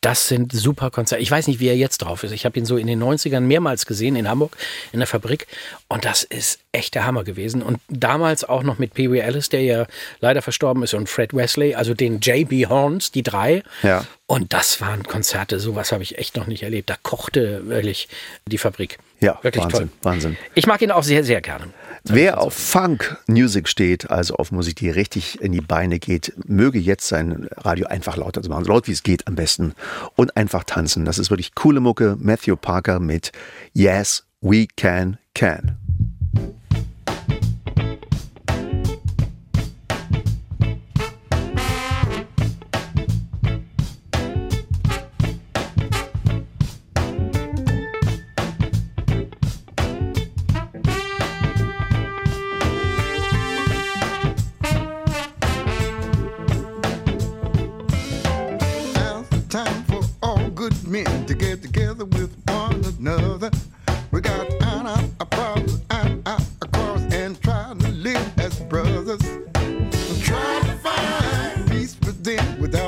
das 0.03 0.27
sind 0.27 0.51
super 0.51 0.91
Konzerte. 0.91 1.21
Ich 1.23 1.31
weiß 1.31 1.47
nicht, 1.47 1.59
wie 1.59 1.67
er 1.67 1.77
jetzt 1.77 1.99
drauf 1.99 2.23
ist. 2.23 2.31
Ich 2.31 2.45
habe 2.45 2.59
ihn 2.59 2.65
so 2.65 2.77
in 2.77 2.87
den 2.87 3.01
90ern 3.01 3.39
mehrmals 3.39 3.85
gesehen 3.85 4.15
in 4.15 4.27
Hamburg 4.27 4.57
in 4.91 4.99
der 4.99 5.07
Fabrik 5.07 5.47
und 5.87 6.05
das 6.05 6.23
ist 6.23 6.59
echt 6.73 6.95
der 6.95 7.05
Hammer 7.05 7.23
gewesen. 7.23 7.61
Und 7.61 7.79
damals 7.87 8.43
auch 8.43 8.63
noch 8.63 8.79
mit 8.79 8.93
Pee 8.93 9.11
Wee 9.11 9.19
Ellis, 9.19 9.49
der 9.49 9.61
ja 9.61 9.85
leider 10.19 10.41
verstorben 10.41 10.83
ist, 10.83 10.93
und 10.93 11.07
Fred 11.07 11.33
Wesley, 11.33 11.75
also 11.75 11.93
den 11.93 12.19
J.B. 12.19 12.67
Horns, 12.67 13.11
die 13.11 13.23
drei. 13.23 13.63
Ja. 13.81 14.05
Und 14.25 14.51
das 14.53 14.81
waren 14.81 15.03
Konzerte, 15.03 15.59
sowas 15.59 15.91
habe 15.91 16.03
ich 16.03 16.17
echt 16.17 16.35
noch 16.35 16.47
nicht 16.47 16.63
erlebt. 16.63 16.89
Da 16.89 16.95
kochte 17.01 17.67
wirklich 17.67 18.09
die 18.45 18.57
Fabrik. 18.57 18.97
Ja, 19.21 19.39
wirklich 19.41 19.63
Wahnsinn, 19.63 19.79
toll. 19.79 19.89
Wahnsinn. 20.01 20.37
Ich 20.53 20.67
mag 20.67 20.81
ihn 20.81 20.91
auch 20.91 21.03
sehr, 21.03 21.23
sehr 21.23 21.39
gerne. 21.39 21.67
Wer 22.05 22.41
auf 22.41 22.53
Funk 22.53 23.17
Music 23.27 23.69
steht, 23.69 24.11
also 24.11 24.35
auf 24.35 24.51
Musik, 24.51 24.75
die 24.75 24.89
richtig 24.89 25.39
in 25.41 25.53
die 25.53 25.61
Beine 25.61 25.99
geht, 25.99 26.33
möge 26.45 26.77
jetzt 26.77 27.07
sein 27.07 27.47
Radio 27.55 27.87
einfach 27.87 28.17
lauter 28.17 28.41
zu 28.41 28.49
machen. 28.49 28.65
So 28.65 28.73
laut 28.73 28.87
wie 28.87 28.91
es 28.91 29.03
geht 29.03 29.25
am 29.25 29.35
besten. 29.35 29.73
Und 30.17 30.35
einfach 30.35 30.65
tanzen. 30.65 31.05
Das 31.05 31.17
ist 31.17 31.29
wirklich 31.29 31.55
coole 31.55 31.79
Mucke. 31.79 32.17
Matthew 32.19 32.57
Parker 32.57 32.99
mit 32.99 33.31
Yes, 33.71 34.25
We 34.41 34.67
Can 34.75 35.17
Can. 35.33 35.82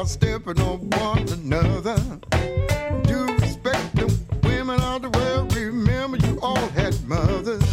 Stepping 0.08 0.60
on 0.62 0.90
one 0.92 1.28
another. 1.30 1.98
Do 3.04 3.26
respect 3.40 3.96
the 3.96 4.08
women 4.44 4.80
of 4.80 5.02
the 5.02 5.10
world. 5.10 5.56
Remember, 5.56 6.18
you 6.18 6.40
all 6.42 6.68
had 6.70 6.96
mothers. 7.08 7.65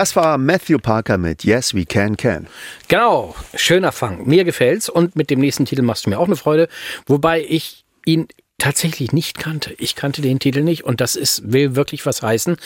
Das 0.00 0.16
war 0.16 0.38
Matthew 0.38 0.78
Parker 0.78 1.18
mit 1.18 1.44
Yes, 1.44 1.74
We 1.74 1.84
Can 1.84 2.16
Can. 2.16 2.46
Genau, 2.88 3.34
schöner 3.54 3.92
Fang. 3.92 4.26
Mir 4.26 4.44
gefällt's 4.44 4.88
und 4.88 5.14
mit 5.14 5.28
dem 5.28 5.40
nächsten 5.40 5.66
Titel 5.66 5.82
machst 5.82 6.06
du 6.06 6.10
mir 6.10 6.18
auch 6.18 6.26
eine 6.26 6.36
Freude, 6.36 6.68
wobei 7.04 7.44
ich 7.46 7.84
ihn 8.06 8.26
tatsächlich 8.56 9.12
nicht 9.12 9.36
kannte. 9.36 9.74
Ich 9.76 9.96
kannte 9.96 10.22
den 10.22 10.38
Titel 10.38 10.62
nicht 10.62 10.84
und 10.84 11.02
das 11.02 11.16
ist 11.16 11.52
will 11.52 11.76
wirklich 11.76 12.06
was 12.06 12.22
heißen, 12.22 12.56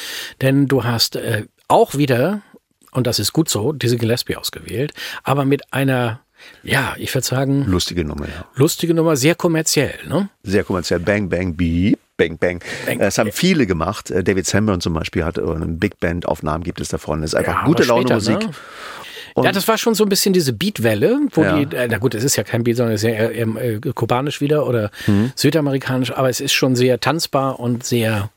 denn 0.42 0.68
du 0.68 0.84
hast 0.84 1.16
äh, 1.16 1.46
auch 1.66 1.96
wieder 1.96 2.42
und 2.92 3.08
das 3.08 3.18
ist 3.18 3.32
gut 3.32 3.48
so, 3.48 3.72
Dizzy 3.72 3.96
Gillespie 3.96 4.36
ausgewählt, 4.36 4.92
aber 5.24 5.44
mit 5.44 5.72
einer 5.72 6.20
ja, 6.62 6.94
ich 6.98 7.12
würde 7.12 7.26
sagen, 7.26 7.64
Lustige 7.66 8.04
Nummer, 8.04 8.26
ja. 8.28 8.44
lustige 8.54 8.94
Nummer, 8.94 9.16
sehr 9.16 9.34
kommerziell, 9.34 9.98
ne? 10.06 10.28
Sehr 10.44 10.62
kommerziell. 10.62 11.00
Bang, 11.00 11.28
bang, 11.28 11.56
beep. 11.56 11.98
Bang, 12.16 12.38
bang. 12.38 12.62
Bang. 12.86 12.98
Das 13.00 13.18
haben 13.18 13.32
viele 13.32 13.66
gemacht. 13.66 14.10
Äh, 14.10 14.22
David 14.22 14.46
Sanborn 14.46 14.80
zum 14.80 14.94
Beispiel 14.94 15.24
hat 15.24 15.38
äh, 15.38 15.42
eine 15.42 15.66
Big 15.66 15.98
Band 16.00 16.26
Aufnahmen 16.26 16.62
gibt 16.62 16.80
es 16.80 16.88
davon. 16.88 17.22
Das 17.22 17.30
ist 17.32 17.34
einfach 17.34 17.60
Ja, 17.62 17.64
gute 17.64 17.82
Laune 17.84 18.02
später, 18.02 18.14
Musik. 18.14 18.38
ne? 18.40 18.50
Und- 19.34 19.44
ja, 19.46 19.50
das 19.50 19.66
war 19.66 19.76
schon 19.78 19.96
so 19.96 20.04
ein 20.04 20.08
bisschen 20.08 20.32
diese 20.32 20.52
Beatwelle, 20.52 21.18
wo 21.32 21.42
Ja. 21.42 21.64
die, 21.64 21.74
äh, 21.76 21.88
na 21.90 21.98
gut, 21.98 22.14
es 22.14 22.22
ist 22.22 22.36
ja 22.36 22.44
kein 22.44 22.62
Beat, 22.62 22.76
sondern 22.76 22.94
es 22.94 23.02
ist 23.02 23.08
ja 23.10 23.14
eher, 23.16 23.32
eher 23.32 23.46
äh, 23.56 23.80
kubanisch 23.92 24.40
wieder 24.40 24.64
oder 24.66 24.92
Mhm. 25.08 25.32
südamerikanisch, 25.34 26.12
aber 26.12 26.28
es 26.28 26.38
ist 26.40 26.52
schon 26.52 26.76
sehr 26.76 27.00
tanzbar 27.00 27.58
und 27.58 27.84
sehr 27.84 28.30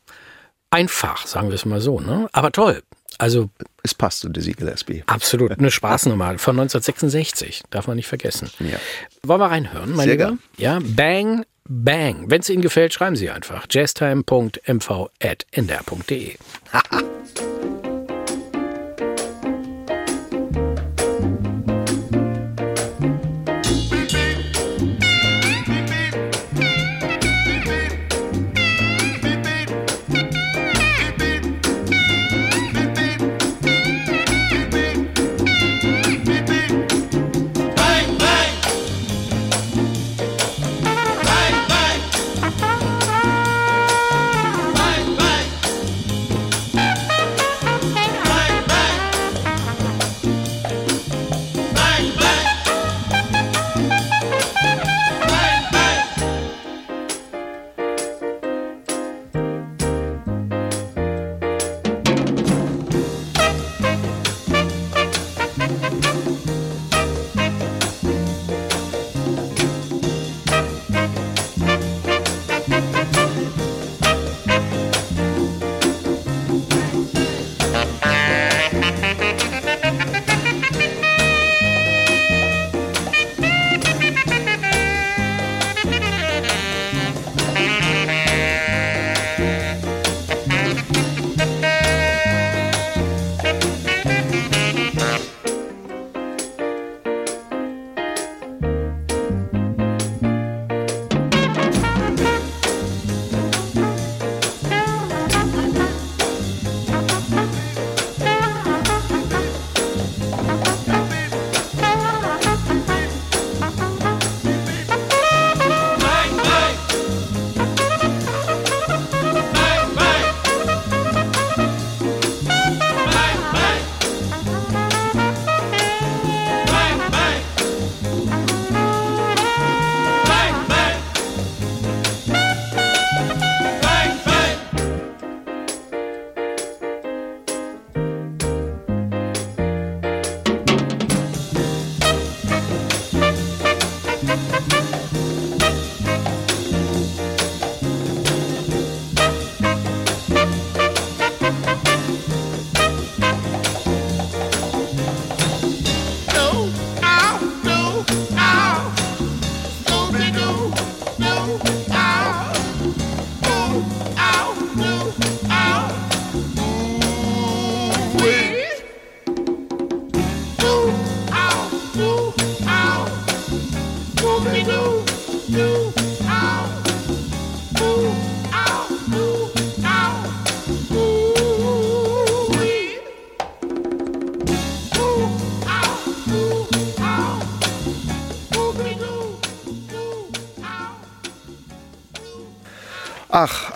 einfach, 0.72 1.28
sagen 1.28 1.50
wir 1.50 1.56
es 1.56 1.66
mal 1.66 1.80
so, 1.82 2.00
ne? 2.00 2.28
Aber 2.32 2.52
toll. 2.52 2.82
Also 3.20 3.50
Es 3.84 3.94
passt 3.94 4.20
zu 4.20 4.30
Dizzy 4.30 4.52
Gillespie. 4.54 5.04
absolut 5.08 5.52
eine 5.58 5.72
Spaßnummer 5.72 6.38
von 6.40 6.56
1966, 6.60 7.64
darf 7.70 7.88
man 7.88 7.96
nicht 7.96 8.08
vergessen. 8.08 8.50
Ja. 8.60 8.78
Wollen 9.24 9.40
wir 9.40 9.46
reinhören, 9.52 9.92
mein 9.96 10.06
Sehr 10.08 10.14
Lieber? 10.18 10.26
gern. 10.26 10.40
Ja, 10.58 10.80
Bang, 10.84 11.46
Bang. 11.70 12.30
Wenn 12.30 12.42
es 12.42 12.50
Ihnen 12.50 12.62
gefällt, 12.62 12.94
schreiben 12.94 13.16
Sie 13.16 13.30
einfach 13.30 13.66
jazztime.mv.ndr.de. 13.70 16.36
Bang, 16.72 16.82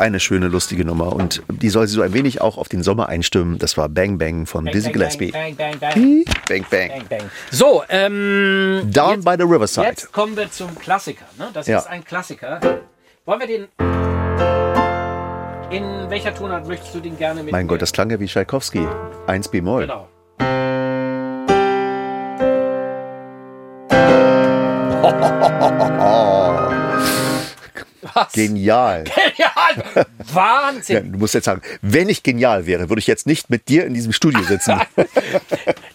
eine 0.02 0.20
schöne, 0.20 0.48
lustige 0.48 0.84
Nummer. 0.84 1.14
Und 1.14 1.42
die 1.50 1.70
soll 1.70 1.88
sie 1.88 1.94
so 1.96 2.02
ein 2.02 2.14
wenig 2.14 2.42
auch 2.42 2.58
auf 2.58 2.68
den 2.68 2.84
Sommer 2.84 3.08
einstimmen. 3.08 3.58
Das 3.60 3.78
war 3.78 3.88
Bang 3.88 4.18
Bang 4.18 4.46
von 4.46 4.66
Dizzy 4.66 4.84
Bang, 4.90 4.94
Gillespie. 4.94 5.32
Bang, 5.32 5.56
bang, 5.56 5.80
bang, 5.80 6.26
Bang 6.48 6.66
Bang. 6.70 6.90
bang, 6.90 7.04
bang. 7.10 7.22
So, 7.52 7.84
ähm, 7.90 8.90
Down 8.92 9.16
jetzt, 9.16 9.26
by 9.26 9.36
the 9.38 9.44
Riverside. 9.44 9.88
jetzt 9.88 10.12
kommen 10.12 10.36
wir 10.36 10.52
zum 10.52 10.78
Klassiker. 10.78 11.26
Ne? 11.38 11.50
Das 11.54 11.68
Ja. 11.68 11.80
ist 11.80 11.88
ein 11.88 12.04
Klassiker. 12.04 12.60
Wollen 13.26 13.40
wir 13.40 13.48
den. 13.48 13.68
In 15.72 16.10
welcher 16.10 16.36
Tonart 16.36 16.68
möchtest 16.68 16.94
du 16.96 17.00
den 17.00 17.18
gerne 17.18 17.44
mit? 17.44 17.52
Mein 17.54 17.68
Gott, 17.68 17.82
das 17.82 17.94
klang 17.94 18.10
ja 18.10 18.20
wie 18.20 18.26
Tchaikovsky. 18.26 18.86
1 19.28 19.48
B-Moll. 19.48 19.88
Genau. 19.88 20.08
Was? 28.25 28.34
Genial. 28.34 29.03
Ja, 29.38 29.51
Ja, 29.95 30.05
Wahnsinn. 30.34 31.13
du 31.13 31.19
musst 31.19 31.34
jetzt 31.34 31.45
sagen, 31.45 31.62
wenn 31.81 32.10
ich 32.10 32.23
genial 32.23 32.65
wäre, 32.65 32.89
würde 32.89 32.99
ich 32.99 33.07
jetzt 33.07 33.25
nicht 33.27 33.49
mit 33.49 33.69
dir 33.69 33.86
in 33.86 33.93
diesem 33.93 34.13
Studio 34.13 34.43
sitzen. 34.43 34.79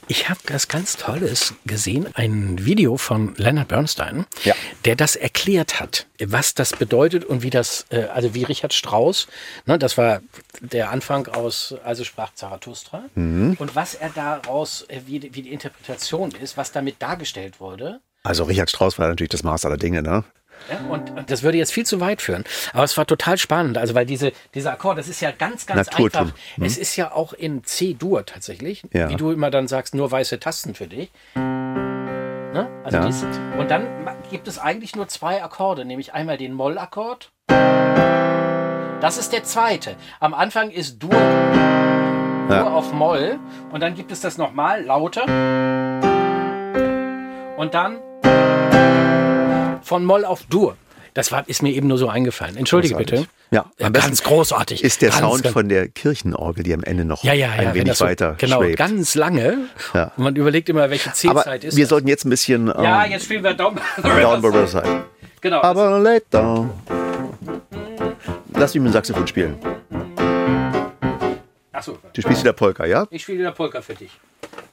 Ich 0.08 0.28
habe 0.28 0.38
das 0.46 0.68
ganz 0.68 0.96
Tolles 0.96 1.54
gesehen, 1.64 2.06
ein 2.14 2.64
Video 2.64 2.96
von 2.96 3.34
Leonard 3.38 3.66
Bernstein, 3.66 4.24
Ja. 4.44 4.54
der 4.84 4.94
das 4.94 5.16
erklärt 5.16 5.80
hat, 5.80 6.06
was 6.24 6.54
das 6.54 6.70
bedeutet 6.74 7.24
und 7.24 7.42
wie 7.42 7.50
das, 7.50 7.86
äh, 7.90 8.04
also 8.04 8.32
wie 8.32 8.44
Richard 8.44 8.72
Strauss, 8.72 9.26
ne, 9.66 9.80
das 9.80 9.98
war 9.98 10.20
der 10.60 10.90
Anfang 10.90 11.26
aus, 11.26 11.74
also 11.84 12.04
sprach 12.04 12.32
Zarathustra, 12.34 13.02
Mhm. 13.16 13.56
und 13.58 13.74
was 13.74 13.96
er 13.96 14.10
daraus, 14.10 14.82
äh, 14.88 15.00
wie, 15.06 15.18
die- 15.18 15.34
wie 15.34 15.42
die 15.42 15.52
Interpretation 15.52 16.30
ist, 16.40 16.56
was 16.56 16.70
damit 16.70 17.02
dargestellt 17.02 17.58
wurde. 17.58 17.98
Also 18.22 18.44
Richard 18.44 18.70
Strauss 18.70 19.00
war 19.00 19.08
natürlich 19.08 19.30
das 19.30 19.42
Maß 19.42 19.64
aller 19.64 19.76
Dinge, 19.76 20.02
ne? 20.02 20.22
Ja, 20.70 20.78
und, 20.90 21.10
und 21.16 21.30
das 21.30 21.42
würde 21.42 21.58
jetzt 21.58 21.72
viel 21.72 21.86
zu 21.86 22.00
weit 22.00 22.20
führen. 22.22 22.44
Aber 22.72 22.82
es 22.84 22.96
war 22.96 23.06
total 23.06 23.38
spannend. 23.38 23.78
Also, 23.78 23.94
weil 23.94 24.04
diese, 24.06 24.32
dieser 24.54 24.72
Akkord, 24.72 24.98
das 24.98 25.08
ist 25.08 25.20
ja 25.20 25.30
ganz, 25.30 25.66
ganz 25.66 25.86
Naturton. 25.86 26.22
einfach. 26.22 26.34
Es 26.60 26.76
ist 26.76 26.96
ja 26.96 27.12
auch 27.12 27.32
in 27.32 27.62
C-Dur 27.64 28.26
tatsächlich. 28.26 28.82
Ja. 28.92 29.08
Wie 29.08 29.16
du 29.16 29.30
immer 29.30 29.50
dann 29.50 29.68
sagst, 29.68 29.94
nur 29.94 30.10
weiße 30.10 30.40
Tasten 30.40 30.74
für 30.74 30.86
dich. 30.88 31.10
Ne? 31.36 32.68
Also 32.84 32.96
Ja. 32.98 33.06
dies, 33.06 33.24
und 33.58 33.70
dann 33.70 33.86
gibt 34.30 34.48
es 34.48 34.58
eigentlich 34.58 34.96
nur 34.96 35.08
zwei 35.08 35.42
Akkorde, 35.42 35.84
nämlich 35.84 36.14
einmal 36.14 36.36
den 36.38 36.52
Moll-Akkord. 36.54 37.30
Das 39.00 39.18
ist 39.18 39.32
der 39.32 39.44
zweite. 39.44 39.94
Am 40.20 40.32
Anfang 40.34 40.70
ist 40.70 41.02
Dur, 41.02 41.10
Dur 41.10 41.20
Ja. 42.56 42.72
auf 42.72 42.92
Moll. 42.92 43.38
Und 43.72 43.80
dann 43.82 43.94
gibt 43.94 44.10
es 44.10 44.20
das 44.20 44.38
nochmal 44.38 44.82
lauter. 44.84 45.22
Und 47.56 47.74
dann 47.74 47.98
von 49.86 50.04
Moll 50.04 50.24
auf 50.24 50.42
Dur. 50.50 50.76
Das 51.14 51.32
war, 51.32 51.48
ist 51.48 51.62
mir 51.62 51.72
eben 51.72 51.86
nur 51.88 51.96
so 51.96 52.08
eingefallen. 52.08 52.56
Entschuldige 52.58 52.94
Großartig. 52.94 53.20
bitte. 53.20 53.30
Ja, 53.50 53.70
am 53.80 53.92
besten 53.92 54.08
ganz 54.10 54.22
großartig. 54.24 54.82
Ist 54.84 55.00
der 55.00 55.10
ganz, 55.10 55.20
Sound 55.20 55.42
ganz, 55.44 55.52
von 55.54 55.68
der 55.68 55.88
Kirchenorgel, 55.88 56.62
die 56.64 56.74
am 56.74 56.82
Ende 56.82 57.04
noch 57.06 57.22
ja, 57.24 57.32
ja, 57.32 57.46
ja, 57.46 57.52
ein 57.70 57.74
wenig 57.74 57.94
so- 57.94 58.04
weiter 58.04 58.34
Genau, 58.36 58.60
schwebt. 58.60 58.76
ganz 58.78 59.14
lange. 59.14 59.68
Ja. 59.94 60.12
Und 60.16 60.24
man 60.24 60.36
überlegt 60.36 60.68
immer, 60.68 60.90
welche 60.90 61.08
Aber 61.30 61.40
C-Zeit 61.42 61.64
ist 61.64 61.76
wir 61.76 61.84
das. 61.84 61.88
sollten 61.90 62.08
jetzt 62.08 62.26
ein 62.26 62.30
bisschen 62.30 62.68
ähm, 62.68 62.74
Ja, 62.82 63.06
jetzt 63.06 63.24
spielen 63.24 63.42
wir 63.44 63.54
Down 63.54 63.76
by 63.76 63.80
the 64.02 64.46
Riverside. 64.46 65.04
Genau. 65.40 65.62
Aber 65.62 65.98
late 66.00 66.26
down. 66.30 66.70
Lass 68.54 68.74
mich 68.74 68.82
mit 68.82 68.90
dem 68.90 68.92
Saxophon 68.92 69.26
spielen. 69.26 69.56
Achso, 71.72 71.98
Du 72.12 72.20
spielst 72.22 72.42
wieder 72.42 72.52
Polka, 72.52 72.84
ja? 72.84 73.06
ich 73.10 73.22
spiele 73.22 73.38
wieder 73.38 73.52
Polka 73.52 73.80
für 73.80 73.94
dich. 73.94 74.10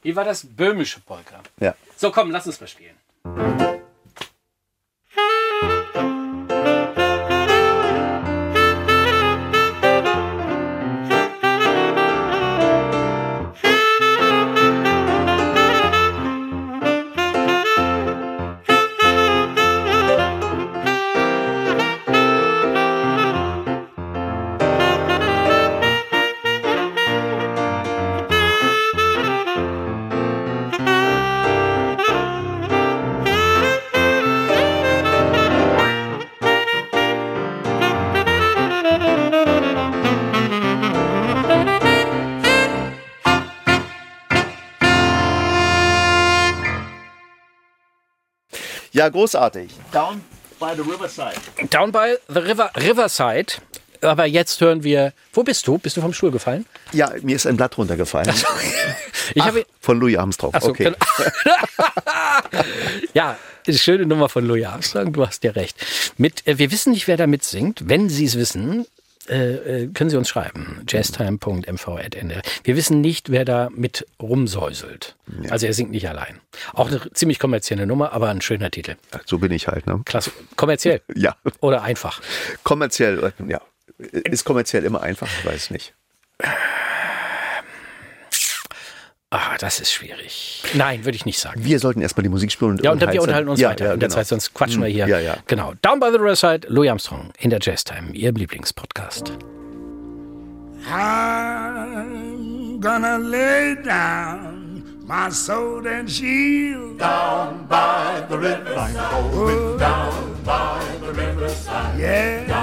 Wie 0.01 0.15
war 0.15 0.25
das 0.25 0.45
böhmische 0.45 0.99
Polka? 1.01 1.39
Ja. 1.59 1.75
So, 1.95 2.11
komm, 2.11 2.31
lass 2.31 2.47
uns 2.47 2.59
mal 2.59 2.67
spielen. 2.67 2.95
Ja, 49.03 49.09
großartig. 49.09 49.69
Down 49.91 50.21
by 50.61 50.67
the 50.77 50.89
Riverside. 50.89 51.35
Down 51.69 51.91
by 51.91 52.15
the 52.29 52.39
River, 52.39 52.71
Riverside. 52.77 53.47
Aber 53.99 54.25
jetzt 54.25 54.61
hören 54.61 54.85
wir. 54.85 55.11
Wo 55.33 55.43
bist 55.43 55.67
du? 55.67 55.77
Bist 55.77 55.97
du 55.97 56.01
vom 56.01 56.13
Stuhl 56.13 56.31
gefallen? 56.31 56.65
Ja, 56.93 57.11
mir 57.21 57.35
ist 57.35 57.45
ein 57.45 57.57
Blatt 57.57 57.77
runtergefallen. 57.77 58.33
Ich 59.35 59.43
habe. 59.43 59.65
Von 59.79 59.99
Louis 59.99 60.17
Armstrong. 60.17 60.51
Ach 60.53 60.61
so, 60.61 60.69
okay. 60.69 60.93
ja, 63.13 63.37
eine 63.65 63.77
schöne 63.77 64.05
Nummer 64.05 64.27
von 64.27 64.45
Louis 64.45 64.65
Armstrong, 64.65 65.13
du 65.13 65.25
hast 65.25 65.43
ja 65.45 65.51
recht. 65.51 65.77
Mit, 66.17 66.45
äh, 66.45 66.57
wir 66.57 66.71
wissen 66.71 66.91
nicht, 66.91 67.07
wer 67.07 67.15
da 67.15 67.25
mitsingt. 67.25 67.87
Wenn 67.87 68.09
Sie 68.09 68.25
es 68.25 68.37
wissen, 68.37 68.85
äh, 69.29 69.83
äh, 69.83 69.87
können 69.93 70.09
Sie 70.09 70.17
uns 70.17 70.29
schreiben. 70.29 70.83
jazztime.mv.nr. 70.87 72.41
Wir 72.63 72.75
wissen 72.75 73.01
nicht, 73.01 73.31
wer 73.31 73.45
da 73.45 73.69
mit 73.73 74.05
rumsäuselt. 74.21 75.15
Also 75.49 75.65
er 75.65 75.73
singt 75.73 75.91
nicht 75.91 76.07
allein. 76.09 76.39
Auch 76.73 76.87
eine 76.87 77.01
ziemlich 77.13 77.39
kommerzielle 77.39 77.85
Nummer, 77.85 78.13
aber 78.13 78.29
ein 78.29 78.41
schöner 78.41 78.71
Titel. 78.71 78.95
So 79.25 79.37
bin 79.37 79.51
ich 79.51 79.67
halt, 79.67 79.87
ne? 79.87 80.01
Klasse. 80.05 80.31
Kommerziell. 80.55 81.01
Ja. 81.15 81.35
Oder 81.61 81.83
einfach. 81.83 82.21
Kommerziell, 82.63 83.23
äh, 83.23 83.31
ja. 83.49 83.61
Ist 83.97 84.43
kommerziell 84.43 84.83
immer 84.83 85.01
einfach? 85.01 85.27
Ich 85.39 85.45
weiß 85.45 85.69
nicht. 85.69 85.93
Ah, 89.35 89.57
das 89.57 89.79
ist 89.79 89.91
schwierig. 89.91 90.61
Nein, 90.75 91.05
würde 91.05 91.15
ich 91.15 91.25
nicht 91.25 91.39
sagen. 91.39 91.65
Wir 91.65 91.79
sollten 91.79 92.03
erstmal 92.03 92.21
die 92.21 92.29
Musik 92.29 92.51
spielen. 92.51 92.79
Ja, 92.83 92.91
und 92.91 93.01
dann 93.01 93.11
wir 93.11 93.19
unterhalten 93.19 93.49
uns 93.49 93.59
ja, 93.59 93.71
weiter. 93.71 93.85
Ja, 93.85 93.93
in 93.95 93.99
der 93.99 94.09
genau. 94.09 94.19
Zeit, 94.19 94.27
sonst 94.27 94.53
quatschen 94.53 94.83
wir 94.83 94.89
hier. 94.89 95.07
Ja, 95.07 95.17
ja. 95.17 95.37
Genau. 95.47 95.73
Down 95.81 95.99
by 95.99 96.09
the 96.11 96.19
Riverside, 96.19 96.67
Louis 96.69 96.87
Armstrong 96.87 97.31
in 97.39 97.49
der 97.49 97.57
Jazztime, 97.59 98.11
Ihrem 98.13 98.35
Lieblingspodcast. 98.35 99.33
I'm 100.87 102.79
gonna 102.79 103.17
lay 103.17 103.75
down 103.83 105.01
my 105.07 105.31
sword 105.31 105.87
and 105.87 106.07
shield 106.07 106.99
down 106.99 107.65
by 107.67 108.23
the 108.29 108.37
riverside. 108.37 108.93
down 109.79 110.43
by 110.45 110.79
the 111.01 111.11
riverside. 111.11 111.99
Yeah. 111.99 112.45
Down 112.45 112.47
by 112.47 112.51
the 112.51 112.51
riverside. 112.51 112.62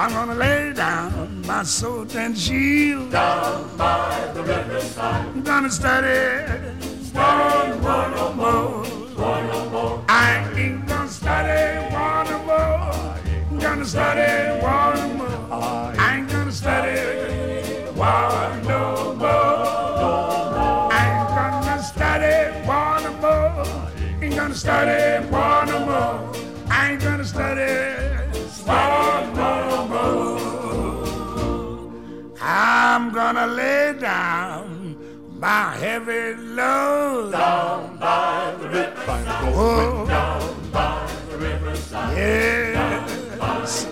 I'm 0.00 0.12
gonna 0.12 0.34
lay 0.34 0.72
down 0.72 1.42
my 1.46 1.62
sword 1.62 2.16
and 2.16 2.34
shield 2.34 3.10
down 3.10 3.76
by 3.76 4.30
the 4.32 4.42
riverside. 4.42 5.26
I'm 5.26 5.42
gonna 5.42 5.68
study, 5.68 6.46
study 7.04 7.78
one 7.80 8.14
or 8.14 8.32
more. 8.34 8.84
One 9.14 9.50
or 9.50 9.70
more. 9.70 10.04
I 10.08 10.50
ain't 10.56 10.88
gonna 10.88 11.06
study 11.06 11.92
one 11.92 12.28
or 12.28 12.42
more. 12.46 13.14
I'm 13.50 13.58
gonna 13.58 13.84
study 13.84 14.62
one 14.62 14.98
or 14.98 15.14
more. 15.18 15.92
I 16.00 16.16
ain't 16.16 16.30
gonna 16.30 16.50
study 16.50 16.96
one 17.92 18.62
no 18.64 19.14
more. 19.16 20.88
I 20.96 21.04
ain't 21.12 21.28
gonna 21.60 21.82
study 21.82 22.66
one 22.66 23.02
no 23.02 23.12
more. 23.20 24.22
Ain't 24.22 24.34
gonna 24.34 24.54
study 24.54 25.26
one 25.26 25.68
no 25.68 25.84
more. 25.84 26.32
I 26.70 26.92
ain't 26.92 27.02
gonna 27.02 27.22
study 27.22 27.89
I'm 32.82 33.12
gonna 33.12 33.46
lay 33.46 33.92
down 34.00 34.96
my 35.38 35.76
heavy 35.76 36.34
load 36.56 37.32
down 37.32 37.98
by 37.98 38.54
the 38.58 38.68
riverside. 38.70 39.54
Oh, 39.54 40.06
down 40.06 40.70
by 40.72 41.06
the 41.28 41.36
riverside. 41.36 42.16
Yes. 42.16 43.86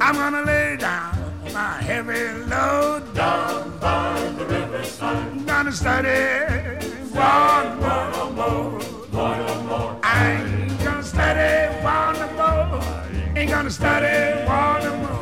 I'm 0.00 0.14
gonna 0.14 0.42
lay 0.46 0.78
down 0.78 1.12
my 1.52 1.82
heavy 1.82 2.32
load 2.48 3.14
down 3.14 3.78
by 3.78 4.18
the 4.38 4.46
riverside. 4.46 5.16
I'm 5.16 5.44
gonna 5.44 5.72
study 5.72 6.24
one 7.12 7.80
more, 7.84 8.30
more, 8.32 8.80
one 9.12 9.66
more. 9.66 10.00
I 10.02 10.32
ain't 10.32 10.82
gonna 10.82 11.02
study 11.02 11.52
one 11.84 12.18
more. 12.34 12.82
Ain't 13.36 13.50
gonna 13.50 13.70
study 13.70 14.42
one 14.48 15.02
more. 15.02 15.13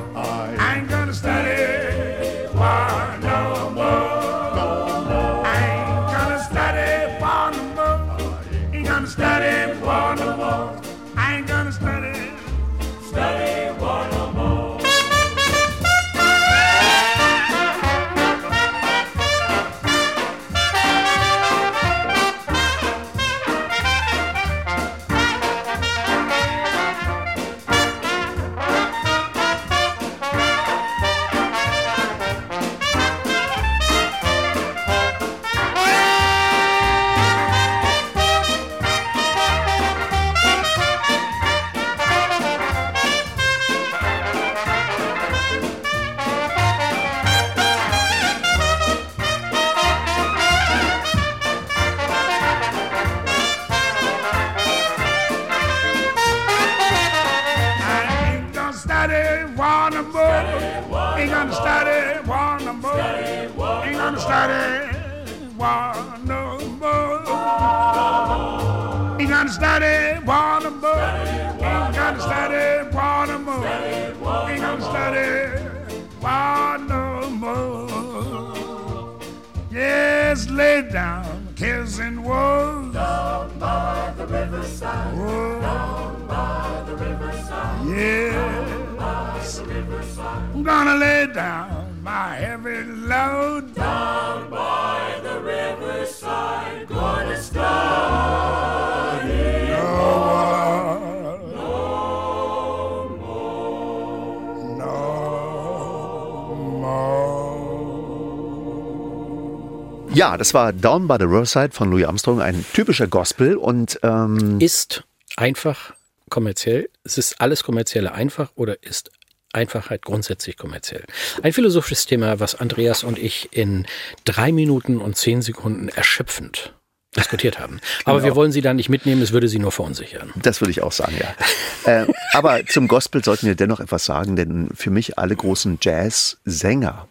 Ja, 110.33 110.39
das 110.39 110.55
war 110.55 110.73
Down 110.73 111.09
by 111.09 111.17
the 111.19 111.27
Riverside 111.27 111.73
von 111.73 111.91
Louis 111.91 112.07
Armstrong, 112.07 112.41
ein 112.41 112.65
typischer 112.73 113.07
Gospel 113.07 113.55
und 113.55 114.01
ähm, 114.03 114.59
Ist 114.61 115.05
einfach 115.37 115.93
kommerziell? 116.31 116.89
Es 117.05 117.19
ist 117.19 117.39
alles 117.39 117.63
kommerzielle 117.63 118.13
einfach 118.13 118.51
oder 118.55 118.83
ist 118.83 119.11
Einfachheit 119.53 120.01
grundsätzlich 120.01 120.57
kommerziell? 120.57 121.05
Ein 121.43 121.53
philosophisches 121.53 122.07
Thema, 122.07 122.41
was 122.41 122.55
Andreas 122.55 123.05
und 123.05 123.19
ich 123.19 123.51
in 123.53 123.85
drei 124.25 124.53
Minuten 124.53 125.03
und 125.03 125.19
zehn 125.19 125.43
Sekunden 125.43 125.91
erschöpfend 125.91 126.73
diskutiert 127.15 127.59
haben. 127.59 127.83
Aber 128.07 128.25
wir 128.25 128.35
wollen 128.35 128.53
sie 128.53 128.63
da 128.63 128.73
nicht 128.73 128.89
mitnehmen, 128.89 129.21
es 129.21 129.33
würde 129.33 129.49
sie 129.49 129.59
nur 129.59 129.71
verunsichern. 129.71 130.33
Das 130.37 130.63
würde 130.63 130.71
ich 130.71 130.83
auch 130.83 130.93
sagen, 130.93 131.15
ja. 131.21 132.05
äh, 132.05 132.07
aber 132.33 132.65
zum 132.65 132.89
Gospel 132.89 133.23
sollten 133.23 133.47
wir 133.47 133.55
dennoch 133.55 133.81
etwas 133.81 134.07
sagen, 134.07 134.35
denn 134.35 134.71
für 134.75 134.89
mich 134.89 135.19
alle 135.19 135.37
großen 135.37 135.77
Jazz-Sänger 135.83 137.07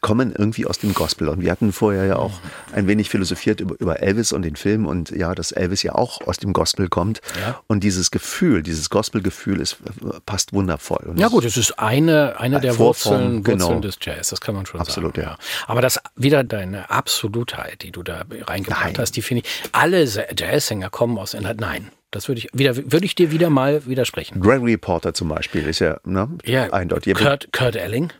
kommen 0.00 0.34
irgendwie 0.36 0.66
aus 0.66 0.78
dem 0.78 0.94
Gospel. 0.94 1.28
Und 1.28 1.40
wir 1.40 1.50
hatten 1.50 1.72
vorher 1.72 2.04
ja 2.04 2.16
auch 2.16 2.40
ein 2.72 2.86
wenig 2.86 3.08
philosophiert 3.08 3.60
über, 3.60 3.74
über 3.78 4.00
Elvis 4.02 4.32
und 4.32 4.42
den 4.42 4.56
Film 4.56 4.86
und 4.86 5.10
ja, 5.10 5.34
dass 5.34 5.52
Elvis 5.52 5.82
ja 5.82 5.94
auch 5.94 6.20
aus 6.26 6.38
dem 6.38 6.52
Gospel 6.52 6.88
kommt. 6.88 7.20
Ja. 7.40 7.60
Und 7.66 7.84
dieses 7.84 8.10
Gefühl, 8.10 8.62
dieses 8.62 8.90
Gospel-Gefühl 8.90 9.60
ist, 9.60 9.78
passt 10.26 10.52
wundervoll. 10.52 11.04
Und 11.06 11.18
Ja 11.18 11.28
gut, 11.28 11.44
es 11.44 11.56
ist 11.56 11.78
eine, 11.78 12.38
eine 12.38 12.60
der 12.60 12.74
Vorform, 12.74 13.14
Wurzeln, 13.14 13.46
Wurzeln 13.46 13.68
genau. 13.68 13.80
des 13.80 13.98
Jazz, 14.00 14.28
das 14.28 14.40
kann 14.40 14.54
man 14.54 14.66
schon 14.66 14.80
Absolut, 14.80 15.16
sagen. 15.16 15.28
ja. 15.28 15.38
Aber 15.66 15.80
das 15.80 16.00
wieder 16.16 16.44
deine 16.44 16.90
Absolutheit, 16.90 17.82
die 17.82 17.92
du 17.92 18.02
da 18.02 18.24
reingebracht 18.46 18.84
Nein. 18.84 18.98
hast, 18.98 19.12
die 19.16 19.22
finde 19.22 19.44
ich, 19.44 19.70
alle 19.72 20.04
Jazzsänger 20.04 20.90
kommen 20.90 21.18
aus 21.18 21.34
Inhalt. 21.34 21.60
Nein, 21.60 21.90
das 22.10 22.28
würde 22.28 22.40
ich 22.40 22.48
wieder, 22.52 22.76
würde 22.76 23.04
ich 23.04 23.14
dir 23.14 23.30
wieder 23.30 23.50
mal 23.50 23.84
widersprechen. 23.86 24.40
Gregory 24.40 24.76
Porter 24.76 25.12
zum 25.14 25.28
Beispiel 25.28 25.66
ist 25.66 25.80
ja, 25.80 25.98
ne, 26.04 26.28
Ja, 26.44 26.72
eindeutig. 26.72 27.14
Kurt, 27.14 27.52
Kurt 27.52 27.76
Elling, 27.76 28.12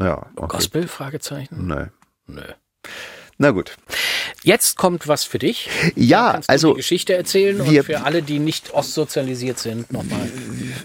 ja, 0.00 0.26
okay. 0.36 0.56
Gospel, 0.56 0.88
Fragezeichen? 0.88 1.66
Nee. 1.66 1.86
Nö. 2.26 2.42
Na 3.38 3.50
gut. 3.50 3.76
Jetzt 4.42 4.76
kommt 4.76 5.08
was 5.08 5.24
für 5.24 5.38
dich. 5.38 5.68
Ja, 5.96 6.40
also 6.46 6.74
Geschichte 6.74 7.14
erzählen 7.14 7.58
wir- 7.68 7.80
und 7.80 7.86
für 7.86 8.02
alle, 8.04 8.22
die 8.22 8.38
nicht 8.38 8.72
ostsozialisiert 8.72 9.58
sind, 9.58 9.92
nochmal. 9.92 10.30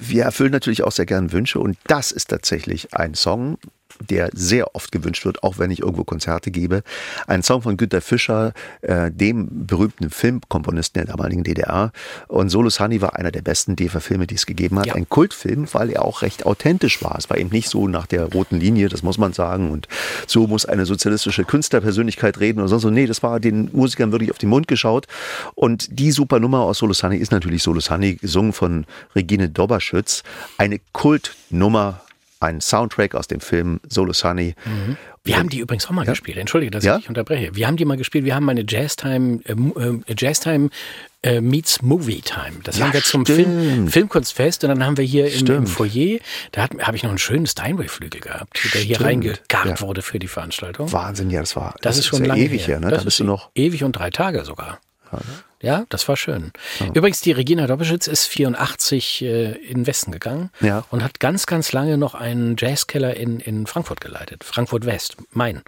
wir 0.01 0.23
erfüllen 0.23 0.51
natürlich 0.51 0.83
auch 0.83 0.91
sehr 0.91 1.05
gern 1.05 1.31
Wünsche 1.31 1.59
und 1.59 1.77
das 1.87 2.11
ist 2.11 2.29
tatsächlich 2.29 2.93
ein 2.93 3.13
Song, 3.13 3.57
der 3.99 4.29
sehr 4.33 4.75
oft 4.75 4.91
gewünscht 4.91 5.25
wird, 5.25 5.43
auch 5.43 5.57
wenn 5.57 5.71
ich 5.71 5.79
irgendwo 5.79 6.03
Konzerte 6.03 6.51
gebe. 6.51 6.83
Ein 7.27 7.43
Song 7.43 7.61
von 7.61 7.77
Günter 7.77 8.01
Fischer, 8.01 8.53
äh, 8.81 9.11
dem 9.11 9.67
berühmten 9.67 10.09
Filmkomponisten 10.09 11.05
der 11.05 11.15
damaligen 11.15 11.43
DDR. 11.43 11.91
Und 12.27 12.49
Solo 12.49 12.69
Sunny 12.69 13.01
war 13.01 13.15
einer 13.15 13.31
der 13.31 13.41
besten 13.41 13.75
DEFA-Filme, 13.75 14.27
die 14.27 14.35
es 14.35 14.45
gegeben 14.45 14.79
hat. 14.79 14.87
Ja. 14.87 14.95
Ein 14.95 15.09
Kultfilm, 15.09 15.67
weil 15.73 15.89
er 15.89 16.05
auch 16.05 16.21
recht 16.21 16.45
authentisch 16.45 17.03
war. 17.03 17.17
Es 17.17 17.29
war 17.29 17.37
eben 17.37 17.49
nicht 17.49 17.69
so 17.69 17.87
nach 17.87 18.07
der 18.07 18.25
roten 18.25 18.59
Linie, 18.59 18.89
das 18.89 19.03
muss 19.03 19.17
man 19.17 19.33
sagen. 19.33 19.71
Und 19.71 19.87
so 20.27 20.47
muss 20.47 20.65
eine 20.65 20.85
sozialistische 20.85 21.43
Künstlerpersönlichkeit 21.43 22.39
reden 22.39 22.59
oder 22.59 22.69
sonst 22.69 22.83
so. 22.83 22.89
Nee, 22.89 23.05
das 23.05 23.23
war 23.23 23.39
den 23.39 23.69
Musikern 23.73 24.11
wirklich 24.11 24.31
auf 24.31 24.37
den 24.37 24.49
Mund 24.49 24.67
geschaut. 24.67 25.07
Und 25.55 25.99
die 25.99 26.11
super 26.11 26.39
Nummer 26.39 26.59
aus 26.61 26.79
Solo 26.79 26.93
Sunny 26.93 27.17
ist 27.17 27.31
natürlich 27.31 27.63
Solo 27.63 27.79
Sunny, 27.79 28.15
gesungen 28.15 28.53
von 28.53 28.85
Regine 29.15 29.49
Doberschütz. 29.49 30.23
Eine 30.57 30.79
Kultnummer, 30.91 32.01
ein 32.39 32.61
Soundtrack 32.61 33.15
aus 33.15 33.27
dem 33.27 33.41
Film 33.41 33.79
Solo 33.87 34.13
Sunny. 34.13 34.55
Wir 35.23 35.37
haben 35.37 35.49
die 35.49 35.59
übrigens 35.59 35.85
auch 35.87 35.91
mal 35.91 36.05
gespielt. 36.05 36.37
Entschuldige, 36.37 36.71
dass 36.71 36.83
Ja? 36.85 36.95
ich 36.95 37.01
dich 37.01 37.09
unterbreche. 37.09 37.53
Wir 37.55 37.67
haben 37.67 37.75
die 37.77 37.85
mal 37.85 37.97
gespielt. 37.97 38.23
Wir 38.25 38.35
haben 38.35 38.45
meine 38.45 38.63
Jazztime, 38.67 39.39
äh, 39.45 39.51
äh, 39.51 40.15
Jazztime 40.17 40.69
äh, 41.21 41.41
meets 41.41 41.81
Movie 41.81 42.21
Time. 42.21 42.61
Das 42.63 42.77
Ja, 42.77 42.85
haben 42.85 42.93
wir 42.93 43.03
zum. 43.03 43.25
Film, 43.25 43.89
Filmkunstfest 43.89 44.63
und 44.63 44.69
dann 44.69 44.85
haben 44.85 44.95
wir 44.97 45.03
hier 45.03 45.31
im, 45.33 45.45
im. 45.47 45.67
Foyer, 45.67 46.19
da 46.53 46.67
habe 46.79 46.95
ich 46.95 47.03
noch 47.03 47.09
einen 47.09 47.17
schönen 47.19 47.45
Steinway-Flügel 47.45 48.21
gehabt, 48.21 48.57
der 48.73 48.81
hier 48.81 49.01
reingekarrt 49.01 49.65
Ja. 49.67 49.81
wurde 49.81 50.01
für 50.01 50.17
die 50.19 50.29
Veranstaltung. 50.29 50.91
Wahnsinn, 50.93 51.29
ja, 51.29 51.41
das 51.41 51.57
war 51.57 51.75
Das, 51.81 51.97
ist 51.97 52.05
schon 52.05 52.21
ja 52.21 52.27
lange 52.29 52.41
ewig 52.41 52.61
her. 52.67 52.75
her. 52.75 52.79
Ne? 52.79 52.89
Das 52.89 52.99
Da 52.99 53.03
bist 53.03 53.15
ist 53.15 53.19
du 53.19 53.25
noch. 53.25 53.49
ewig 53.55 53.83
und 53.83 53.91
drei 53.93 54.09
Tage 54.11 54.45
sogar. 54.45 54.79
Ja, 55.61 55.85
das 55.89 56.07
war 56.07 56.15
schön. 56.15 56.51
Übrigens, 56.93 57.19
die 57.21 57.31
Regina 57.33 57.67
Doppelschütz 57.67 58.07
ist 58.07 58.27
84 58.27 59.21
äh, 59.23 59.51
in 59.53 59.79
den 59.79 59.87
Westen 59.87 60.11
gegangen 60.11 60.51
Ja. 60.61 60.85
und 60.89 61.03
hat 61.03 61.19
ganz, 61.19 61.45
ganz 61.47 61.71
lange 61.73 61.97
noch 61.97 62.13
einen 62.15 62.55
Jazzkeller 62.57 63.15
in, 63.17 63.39
in 63.39 63.67
Frankfurt 63.67 63.99
geleitet. 64.01 64.43
Frankfurt 64.43 64.85
West, 64.85 65.17
Main. 65.31 65.61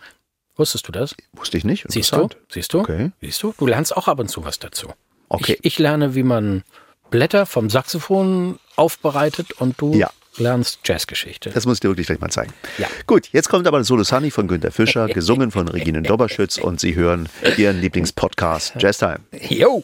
Wusstest 0.55 0.87
du 0.87 0.91
das? 0.91 1.15
Wusste 1.33 1.57
ich 1.57 1.63
nicht. 1.65 1.85
Siehst 1.89 2.11
du? 2.13 2.29
Siehst 2.49 2.73
du? 2.73 2.79
Okay. 2.79 3.11
Siehst 3.21 3.41
du? 3.43 3.53
Du 3.57 3.67
lernst 3.67 3.95
auch 3.97 4.07
ab 4.07 4.19
und 4.19 4.29
zu 4.29 4.43
was 4.45 4.59
dazu. 4.59 4.93
Okay. 5.29 5.53
Ich, 5.61 5.65
ich 5.73 5.79
lerne, 5.79 6.13
wie 6.15 6.23
man 6.23 6.63
Blätter 7.09 7.45
vom 7.45 7.69
Saxophon 7.69 8.59
aufbereitet 8.75 9.53
und 9.53 9.79
du 9.81 9.93
Ja. 9.93 10.11
Lernst 10.37 10.79
Jazzgeschichte. 10.83 11.49
Das 11.49 11.65
muss 11.65 11.75
ich 11.77 11.79
dir 11.81 11.89
wirklich 11.89 12.07
gleich 12.07 12.19
mal 12.19 12.29
zeigen. 12.29 12.53
Ja. 12.77 12.87
Gut, 13.07 13.29
jetzt 13.31 13.49
kommt 13.49 13.67
aber 13.67 13.79
das 13.79 13.87
Solo 13.87 14.03
Sunny 14.03 14.31
von 14.31 14.47
Günter 14.47 14.71
Fischer, 14.71 15.07
gesungen 15.13 15.51
von 15.51 15.67
Regine 15.67 16.01
Doberschütz 16.01 16.57
und 16.57 16.79
Sie 16.79 16.95
hören 16.95 17.29
Ihren 17.57 17.81
Lieblingspodcast 17.81 18.75
Jazz 18.77 18.97
Time. 18.97 19.19
Jo! 19.49 19.83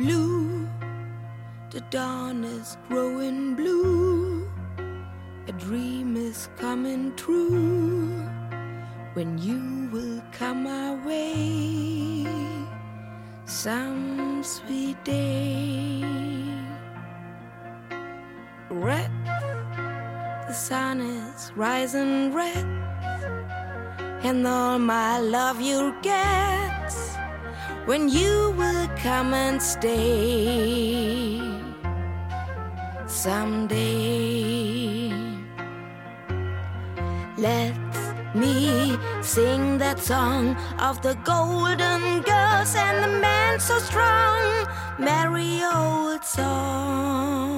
blue. 0.00 0.66
The 1.70 1.82
dawn 1.90 2.42
is 2.42 2.78
growing 2.88 3.54
blue. 3.54 4.48
A 5.46 5.52
dream 5.52 6.16
is 6.16 6.48
coming 6.56 7.14
true. 7.16 8.39
When 9.14 9.38
you 9.38 9.88
will 9.90 10.22
come 10.30 10.62
my 10.62 10.94
way, 11.04 12.24
some 13.44 14.40
sweet 14.44 15.04
day. 15.04 16.04
Red, 18.70 19.10
the 20.46 20.52
sun 20.52 21.00
is 21.00 21.50
rising 21.56 22.32
red, 22.32 22.64
and 24.22 24.46
all 24.46 24.78
my 24.78 25.18
love 25.18 25.60
you'll 25.60 25.94
get 26.02 26.92
when 27.86 28.08
you 28.08 28.54
will 28.56 28.86
come 29.02 29.34
and 29.34 29.60
stay 29.60 31.42
someday. 33.08 35.10
Let 37.36 37.79
me. 38.34 38.98
Sing 39.22 39.78
that 39.78 39.98
song 39.98 40.56
of 40.78 41.02
the 41.02 41.14
golden 41.24 42.22
girls 42.22 42.74
and 42.74 43.04
the 43.04 43.20
man 43.20 43.60
so 43.60 43.78
strong, 43.78 44.66
merry 44.98 45.62
old 45.62 46.24
song. 46.24 47.50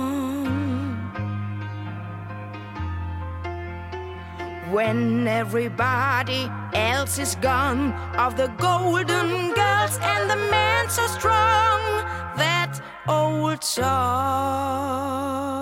when 4.72 5.28
everybody 5.28 6.50
else 6.72 7.18
is 7.18 7.34
gone 7.42 7.92
of 8.16 8.38
the 8.38 8.46
golden 8.56 9.52
girls 9.52 9.98
and 10.00 10.30
the 10.30 10.36
man 10.50 10.88
so 10.88 11.06
strong 11.08 11.78
that 12.38 12.80
old 13.06 13.62
song 13.62 15.61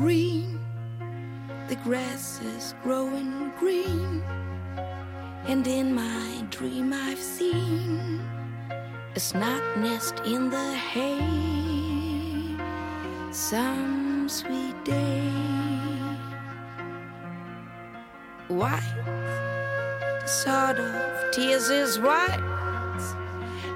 green. 0.00 0.58
The 1.68 1.76
grass 1.84 2.40
is 2.56 2.74
growing 2.82 3.52
green. 3.58 4.22
And 5.46 5.66
in 5.66 5.94
my 5.94 6.42
dream 6.48 6.94
i've 6.94 7.18
seen 7.18 8.18
a 9.14 9.20
snug 9.20 9.62
nest 9.76 10.14
in 10.24 10.48
the 10.48 10.68
hay. 10.92 11.20
Some 13.30 14.26
sweet 14.26 14.78
day. 14.84 15.28
White. 18.48 18.96
The 20.22 20.26
sort 20.26 20.78
of 20.80 21.30
tears 21.34 21.68
is 21.68 21.98
white. 21.98 22.46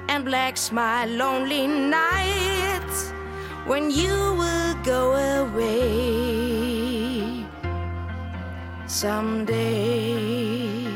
And 0.09 0.25
black's 0.25 0.71
my 0.71 1.05
lonely 1.05 1.67
nights. 1.67 3.13
When 3.67 3.91
you 3.91 4.15
will 4.39 4.75
go 4.83 5.01
away 5.41 6.14
someday. 8.95 10.87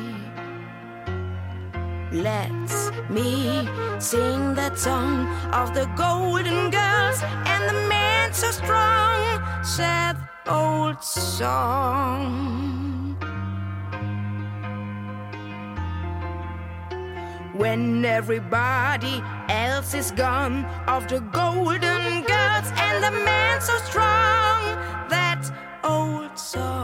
Let's 2.13 2.91
me 3.09 3.67
sing 3.99 4.55
that 4.55 4.79
song 4.79 5.27
of 5.51 5.73
the 5.73 5.85
golden 5.97 6.71
girls 6.71 7.19
and 7.51 7.61
the 7.69 7.79
man 7.89 8.33
so 8.33 8.51
strong, 8.51 9.19
sad 9.63 10.15
old 10.47 11.03
song. 11.03 12.29
When 17.53 18.05
everybody 18.05 19.21
else 19.49 19.93
is 19.93 20.11
gone, 20.11 20.63
of 20.87 21.09
the 21.09 21.19
golden 21.19 22.23
girls 22.23 22.67
and 22.85 23.03
the 23.03 23.11
man 23.25 23.59
so 23.59 23.75
strong, 23.89 24.59
that 25.09 25.43
old 25.83 26.39
song. 26.39 26.78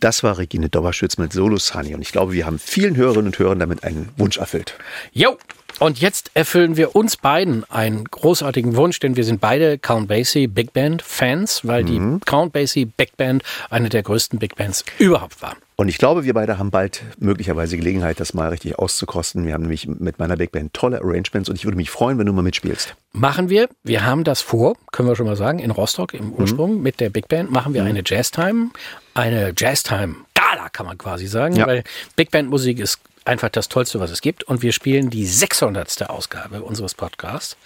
Das 0.00 0.22
war 0.22 0.38
Regine 0.38 0.68
Dauerschütz 0.70 1.18
mit 1.18 1.32
Solo 1.32 1.58
Sunny 1.58 1.94
und 1.94 2.00
ich 2.00 2.12
glaube, 2.12 2.32
wir 2.32 2.46
haben 2.46 2.58
vielen 2.58 2.96
Hörerinnen 2.96 3.26
und 3.26 3.38
Hörern 3.38 3.58
damit 3.58 3.84
einen 3.84 4.08
Wunsch 4.16 4.38
erfüllt. 4.38 4.78
Jo, 5.12 5.36
und 5.80 5.98
jetzt 6.00 6.30
erfüllen 6.34 6.76
wir 6.76 6.94
uns 6.96 7.16
beiden 7.16 7.64
einen 7.70 8.04
großartigen 8.04 8.76
Wunsch, 8.76 9.00
denn 9.00 9.16
wir 9.16 9.24
sind 9.24 9.40
beide 9.40 9.78
Count 9.78 10.08
Basie 10.08 10.46
Big 10.46 10.72
Band 10.72 11.02
Fans, 11.02 11.60
weil 11.64 11.84
die 11.84 12.00
Count 12.24 12.52
Basie 12.52 12.84
Big 12.86 13.16
Band 13.16 13.42
eine 13.70 13.88
der 13.88 14.02
größten 14.02 14.38
Big 14.38 14.56
Bands 14.56 14.84
überhaupt 14.98 15.42
war. 15.42 15.56
Und 15.76 15.88
ich 15.88 15.98
glaube, 15.98 16.22
wir 16.24 16.34
beide 16.34 16.58
haben 16.58 16.70
bald 16.70 17.02
möglicherweise 17.18 17.76
Gelegenheit, 17.76 18.20
das 18.20 18.32
mal 18.32 18.48
richtig 18.50 18.78
auszukosten. 18.78 19.44
Wir 19.44 19.54
haben 19.54 19.62
nämlich 19.62 19.88
mit 19.88 20.20
meiner 20.20 20.36
Big 20.36 20.52
Band 20.52 20.72
tolle 20.72 21.00
Arrangements 21.00 21.48
und 21.48 21.56
ich 21.56 21.64
würde 21.64 21.76
mich 21.76 21.90
freuen, 21.90 22.16
wenn 22.18 22.26
du 22.26 22.32
mal 22.32 22.42
mitspielst. 22.42 22.94
Machen 23.12 23.48
wir, 23.48 23.68
wir 23.82 24.04
haben 24.06 24.22
das 24.22 24.40
vor, 24.40 24.76
können 24.92 25.08
wir 25.08 25.16
schon 25.16 25.26
mal 25.26 25.34
sagen, 25.36 25.58
in 25.58 25.72
Rostock 25.72 26.14
im 26.14 26.32
Ursprung 26.32 26.80
mit 26.80 27.00
der 27.00 27.10
Big 27.10 27.26
Band 27.26 27.50
machen 27.50 27.74
wir 27.74 27.82
eine 27.82 28.02
Jazztime, 28.06 28.70
eine 29.14 29.52
Jazztime 29.56 30.14
Gala 30.34 30.68
kann 30.68 30.86
man 30.86 30.96
quasi 30.98 31.26
sagen, 31.26 31.56
Ja. 31.56 31.66
weil 31.66 31.82
Big 32.14 32.30
Band 32.30 32.50
Musik 32.50 32.78
ist 32.78 33.00
einfach 33.24 33.48
das 33.48 33.68
Tollste, 33.68 34.00
was 34.00 34.10
es 34.10 34.20
gibt 34.20 34.44
und 34.44 34.62
wir 34.62 34.72
spielen 34.72 35.10
die 35.10 35.26
600. 35.26 36.08
Ausgabe 36.10 36.62
unseres 36.62 36.94
Podcasts 36.94 37.56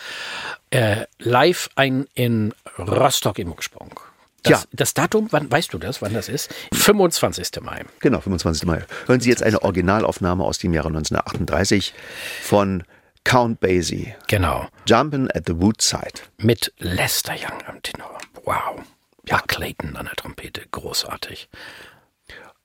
äh, 0.70 1.06
live 1.18 1.68
ein 1.74 2.06
in 2.14 2.54
Rostock 2.78 3.38
im 3.38 3.52
Ursprung. 3.52 3.98
Das, 4.44 4.62
Ja. 4.62 4.68
das 4.72 4.94
Datum, 4.94 5.28
wann 5.30 5.50
weißt 5.50 5.72
du 5.72 5.78
das, 5.78 6.00
wann 6.00 6.14
das 6.14 6.28
ist? 6.28 6.54
25. 6.72 7.60
Mai. 7.60 7.84
Genau, 8.00 8.20
25. 8.20 8.66
Mai. 8.66 8.84
Hören 9.06 9.20
Sie 9.20 9.30
jetzt 9.30 9.42
eine 9.42 9.62
Originalaufnahme 9.62 10.44
aus 10.44 10.58
dem 10.58 10.72
Jahre 10.72 10.88
1938 10.88 11.92
von 12.42 12.84
Count 13.24 13.58
Basie. 13.60 14.14
Genau. 14.28 14.68
Jumpin' 14.86 15.28
at 15.34 15.44
the 15.46 15.60
Woodside. 15.60 16.20
Mit 16.38 16.72
Lester 16.78 17.34
Young 17.34 17.60
am 17.66 17.82
Tenor. 17.82 18.16
Wow. 18.44 18.80
Buck 19.28 19.48
Clayton 19.48 19.96
an 19.96 20.06
der 20.06 20.14
Trompete. 20.14 20.62
Großartig. 20.70 21.48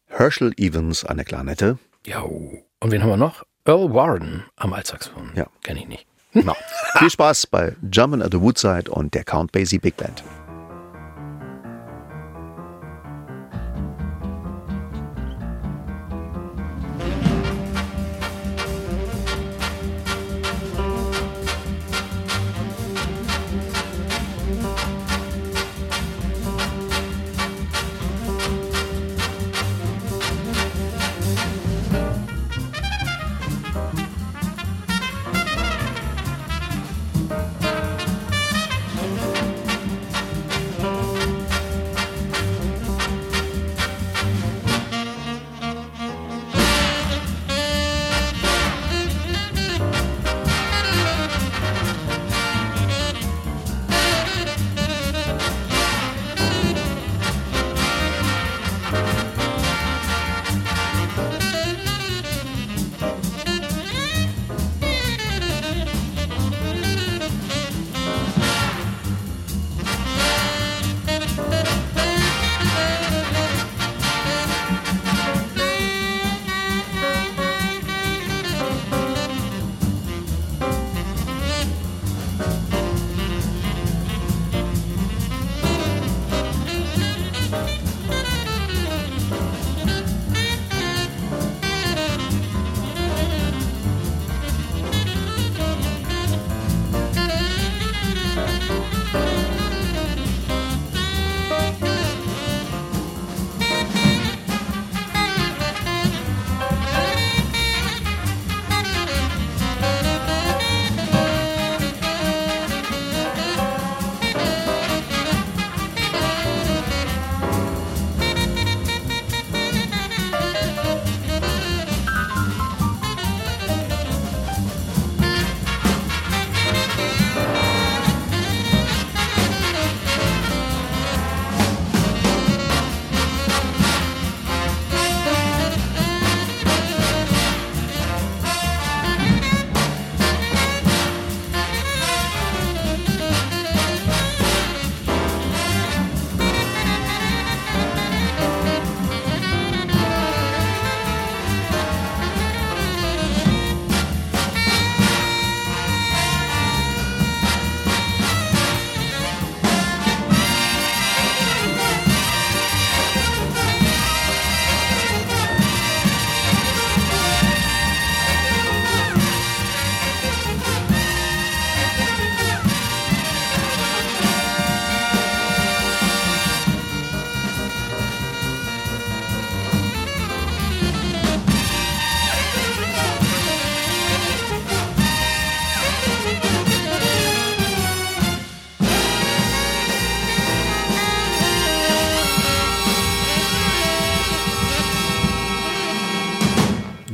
Herschel 0.07 0.53
Evans 0.57 1.03
an 1.03 1.17
der 1.17 1.25
Klarnette. 1.25 1.79
Ja. 2.05 2.23
Und 2.83 2.91
wen 2.91 3.01
haben 3.01 3.11
wir 3.11 3.17
noch? 3.17 3.43
Earl 3.63 3.93
Warren 3.93 4.43
am 4.57 4.73
Altsaxophon. 4.73 5.31
Ja. 5.35 5.45
Kenne 5.61 5.79
ich 5.79 5.87
nicht. 5.87 6.05
Genau. 6.33 6.53
Viel 6.97 7.09
Spaß 7.09 7.47
bei 7.47 7.77
Jumpin' 7.89 8.21
at 8.21 8.33
the 8.33 8.41
Woodside 8.41 8.91
und 8.91 9.13
der 9.13 9.23
Count 9.23 9.53
Basie 9.53 9.79
Big 9.79 9.95
Band. 9.95 10.21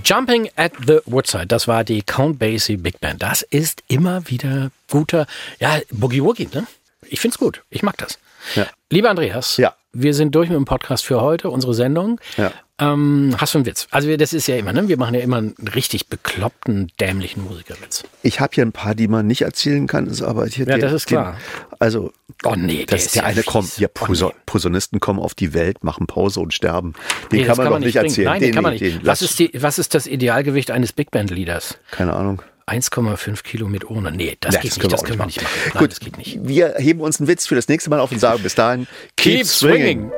Jumping 0.09 0.49
at 0.55 0.71
the 0.87 1.01
Woodside, 1.05 1.45
das 1.45 1.67
war 1.67 1.83
die 1.83 2.01
Count 2.01 2.39
Basie 2.39 2.77
Big 2.77 2.99
Band. 2.99 3.21
Das 3.21 3.43
ist 3.43 3.83
immer 3.87 4.27
wieder 4.27 4.71
guter, 4.89 5.27
ja, 5.59 5.77
Boogie 5.91 6.23
Woogie, 6.23 6.49
ne? 6.51 6.65
Ich 7.07 7.19
find's 7.19 7.37
gut. 7.37 7.61
Ich 7.69 7.83
mag 7.83 7.95
das. 7.99 8.17
Ja. 8.55 8.65
Lieber 8.89 9.11
Andreas, 9.11 9.57
Ja. 9.57 9.75
wir 9.93 10.15
sind 10.15 10.33
durch 10.33 10.49
mit 10.49 10.55
dem 10.57 10.65
Podcast 10.65 11.05
für 11.05 11.21
heute, 11.21 11.51
unsere 11.51 11.75
Sendung. 11.75 12.19
Ja. 12.37 12.51
Ähm, 12.79 13.35
hast 13.37 13.53
du 13.53 13.57
einen 13.59 13.65
Witz? 13.65 13.87
Also 13.91 14.07
wir- 14.07 14.17
das 14.17 14.31
ist 14.33 14.47
ja 14.47 14.55
immer, 14.55 14.71
ne? 14.73 14.87
Wir 14.87 14.97
machen 14.97 15.13
ja 15.15 15.21
immer 15.21 15.37
einen 15.37 15.55
richtig 15.75 16.07
bekloppten, 16.07 16.91
dämlichen 16.99 17.43
Musikerwitz. 17.43 18.03
Ich 18.23 18.39
habe 18.39 18.51
hier 18.55 18.65
ein 18.65 18.71
paar, 18.71 18.95
die 18.95 19.07
man 19.07 19.27
nicht 19.27 19.41
erzählen 19.41 19.85
kann, 19.87 20.07
ist 20.07 20.21
aber 20.21 20.45
hier 20.47 20.65
Ja, 20.65 20.77
der- 20.77 20.85
das 20.89 20.93
ist 20.93 21.07
klar. 21.07 21.33
Den, 21.33 21.75
also, 21.79 22.11
Oh 22.45 22.55
nee, 22.55 22.85
der 22.85 22.97
das, 22.97 23.05
ist 23.07 23.15
der 23.15 23.23
ja 23.23 23.27
eine 23.27 23.41
fies. 23.43 23.45
kommt, 23.51 23.77
ja, 23.79 23.87
Oh 23.89 24.05
Posa 24.05 24.27
nee. 24.27 24.33
Posaunisten 24.45 24.99
kommen 25.01 25.19
auf 25.19 25.33
die 25.35 25.53
Welt, 25.53 25.83
machen 25.83 26.07
Pause 26.07 26.39
und 26.39 26.53
sterben. 26.53 26.93
Den 27.31 27.39
Nee, 27.39 27.45
kann 27.45 27.49
das 27.49 27.57
man 27.57 27.69
doch 27.69 27.79
nicht 27.79 27.95
erzählen. 27.97 28.25
Nein, 28.27 28.41
den, 28.41 28.53
kann 28.53 28.63
man 28.63 28.71
nicht. 28.73 28.81
Den, 28.81 29.01
was, 29.05 29.21
ist 29.21 29.37
die, 29.39 29.51
was 29.55 29.77
ist 29.77 29.93
das 29.93 30.07
Idealgewicht 30.07 30.71
eines 30.71 30.93
Big 30.93 31.11
Band-Leaders? 31.11 31.77
keine 31.91 32.13
Ahnung. 32.13 32.41
1,5 32.65 33.43
Kilo 33.43 33.67
mit 33.67 33.89
ohne. 33.89 34.11
Nee, 34.11 34.37
das 34.39 34.53
Ja, 34.55 34.61
geht 34.61 34.71
nicht. 34.71 34.79
können 34.79 34.91
Das 34.91 35.03
können 35.03 35.17
wir 35.19 35.25
nicht 35.25 35.41
machen. 35.41 35.53
Nein, 35.73 35.79
Gut, 35.81 35.91
das 35.91 35.99
geht 35.99 36.17
nicht. 36.17 36.37
wir 36.43 36.75
heben 36.77 37.01
uns 37.01 37.19
einen 37.19 37.27
Witz 37.27 37.47
für 37.47 37.55
das 37.55 37.67
nächste 37.67 37.89
Mal 37.89 37.99
auf 37.99 38.11
und 38.11 38.19
sagen 38.19 38.41
bis 38.43 38.53
dahin, 38.55 38.87
Keep 39.17 39.45
swinging. 39.47 40.11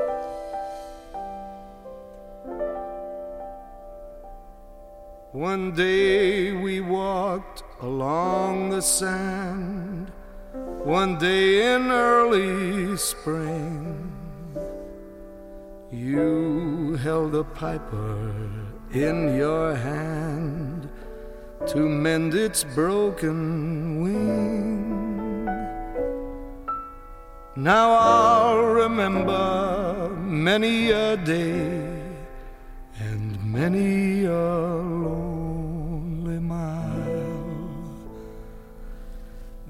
One 5.33 5.71
day 5.71 6.51
we 6.51 6.81
walked 6.81 7.63
along 7.79 8.71
the 8.71 8.81
sand, 8.81 10.11
one 10.83 11.17
day 11.19 11.73
in 11.73 11.89
early 11.89 12.97
spring. 12.97 14.11
You 15.89 16.97
held 17.01 17.33
a 17.33 17.45
piper 17.45 18.51
in 18.91 19.37
your 19.37 19.73
hand 19.73 20.89
to 21.67 21.77
mend 21.77 22.33
its 22.33 22.65
broken 22.65 24.01
wing. 24.03 25.45
Now 27.55 27.91
I'll 27.91 28.65
remember 28.65 30.09
many 30.09 30.91
a 30.91 31.15
day 31.15 32.01
and 32.99 33.41
many 33.45 34.25
a 34.25 34.31
lonely 34.31 35.20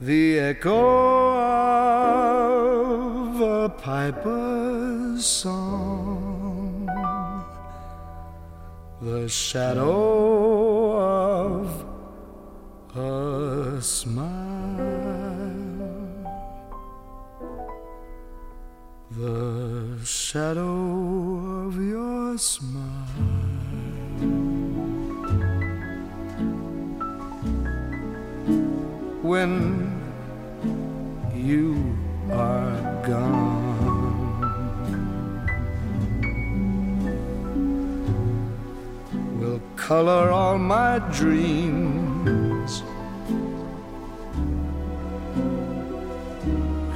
The 0.03 0.39
echo 0.39 1.37
of 3.29 3.39
a 3.39 3.69
piper's 3.69 5.23
song, 5.23 6.89
the 8.99 9.29
shadow 9.29 10.91
of 10.97 11.85
a 12.97 13.79
smile. 13.79 14.25
The 19.11 19.99
shadow 20.03 21.67
of 21.67 21.75
your 21.79 22.39
smile. 22.39 23.05
When 29.21 29.90
you 31.41 31.97
are 32.31 33.01
gone, 33.03 34.39
will 39.39 39.61
color 39.75 40.29
all 40.29 40.59
my 40.59 40.99
dreams 41.11 42.83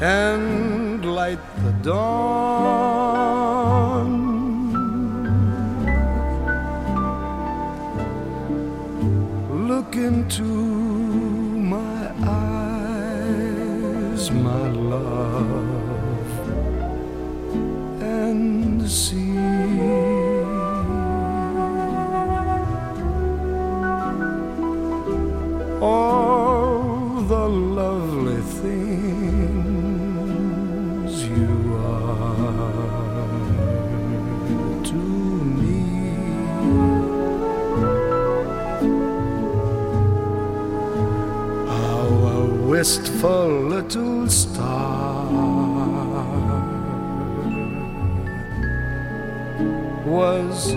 and 0.02 1.04
light 1.04 1.40
the 1.64 1.72
dawn. 1.82 3.16
Look 9.68 9.96
into 9.96 10.75
my 14.36 14.68
love, 14.70 16.30
and 18.02 18.90
see. 18.90 19.25
Wistful 42.78 43.48
little 43.74 44.28
star 44.28 45.32
was 50.06 50.74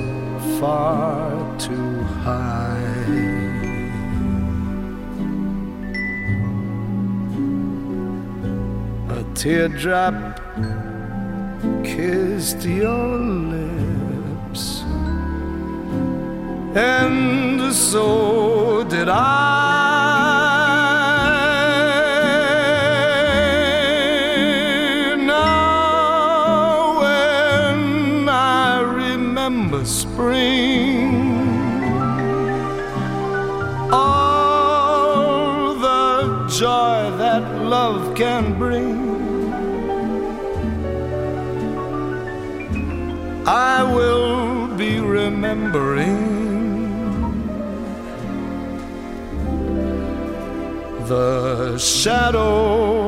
far 0.61 1.59
too 1.59 1.97
high. 2.23 2.79
A 9.19 9.25
teardrop 9.35 10.15
kissed 11.83 12.63
your 12.65 13.09
lips, 13.55 14.83
and 16.77 17.61
so 17.73 18.85
did 18.85 19.09
I. 19.09 19.88
can 38.19 38.59
bring. 38.59 38.99
I 43.47 43.85
will 43.95 44.67
be 44.77 44.99
remembering 44.99 46.19
the 51.07 51.79
shadow 51.79 53.08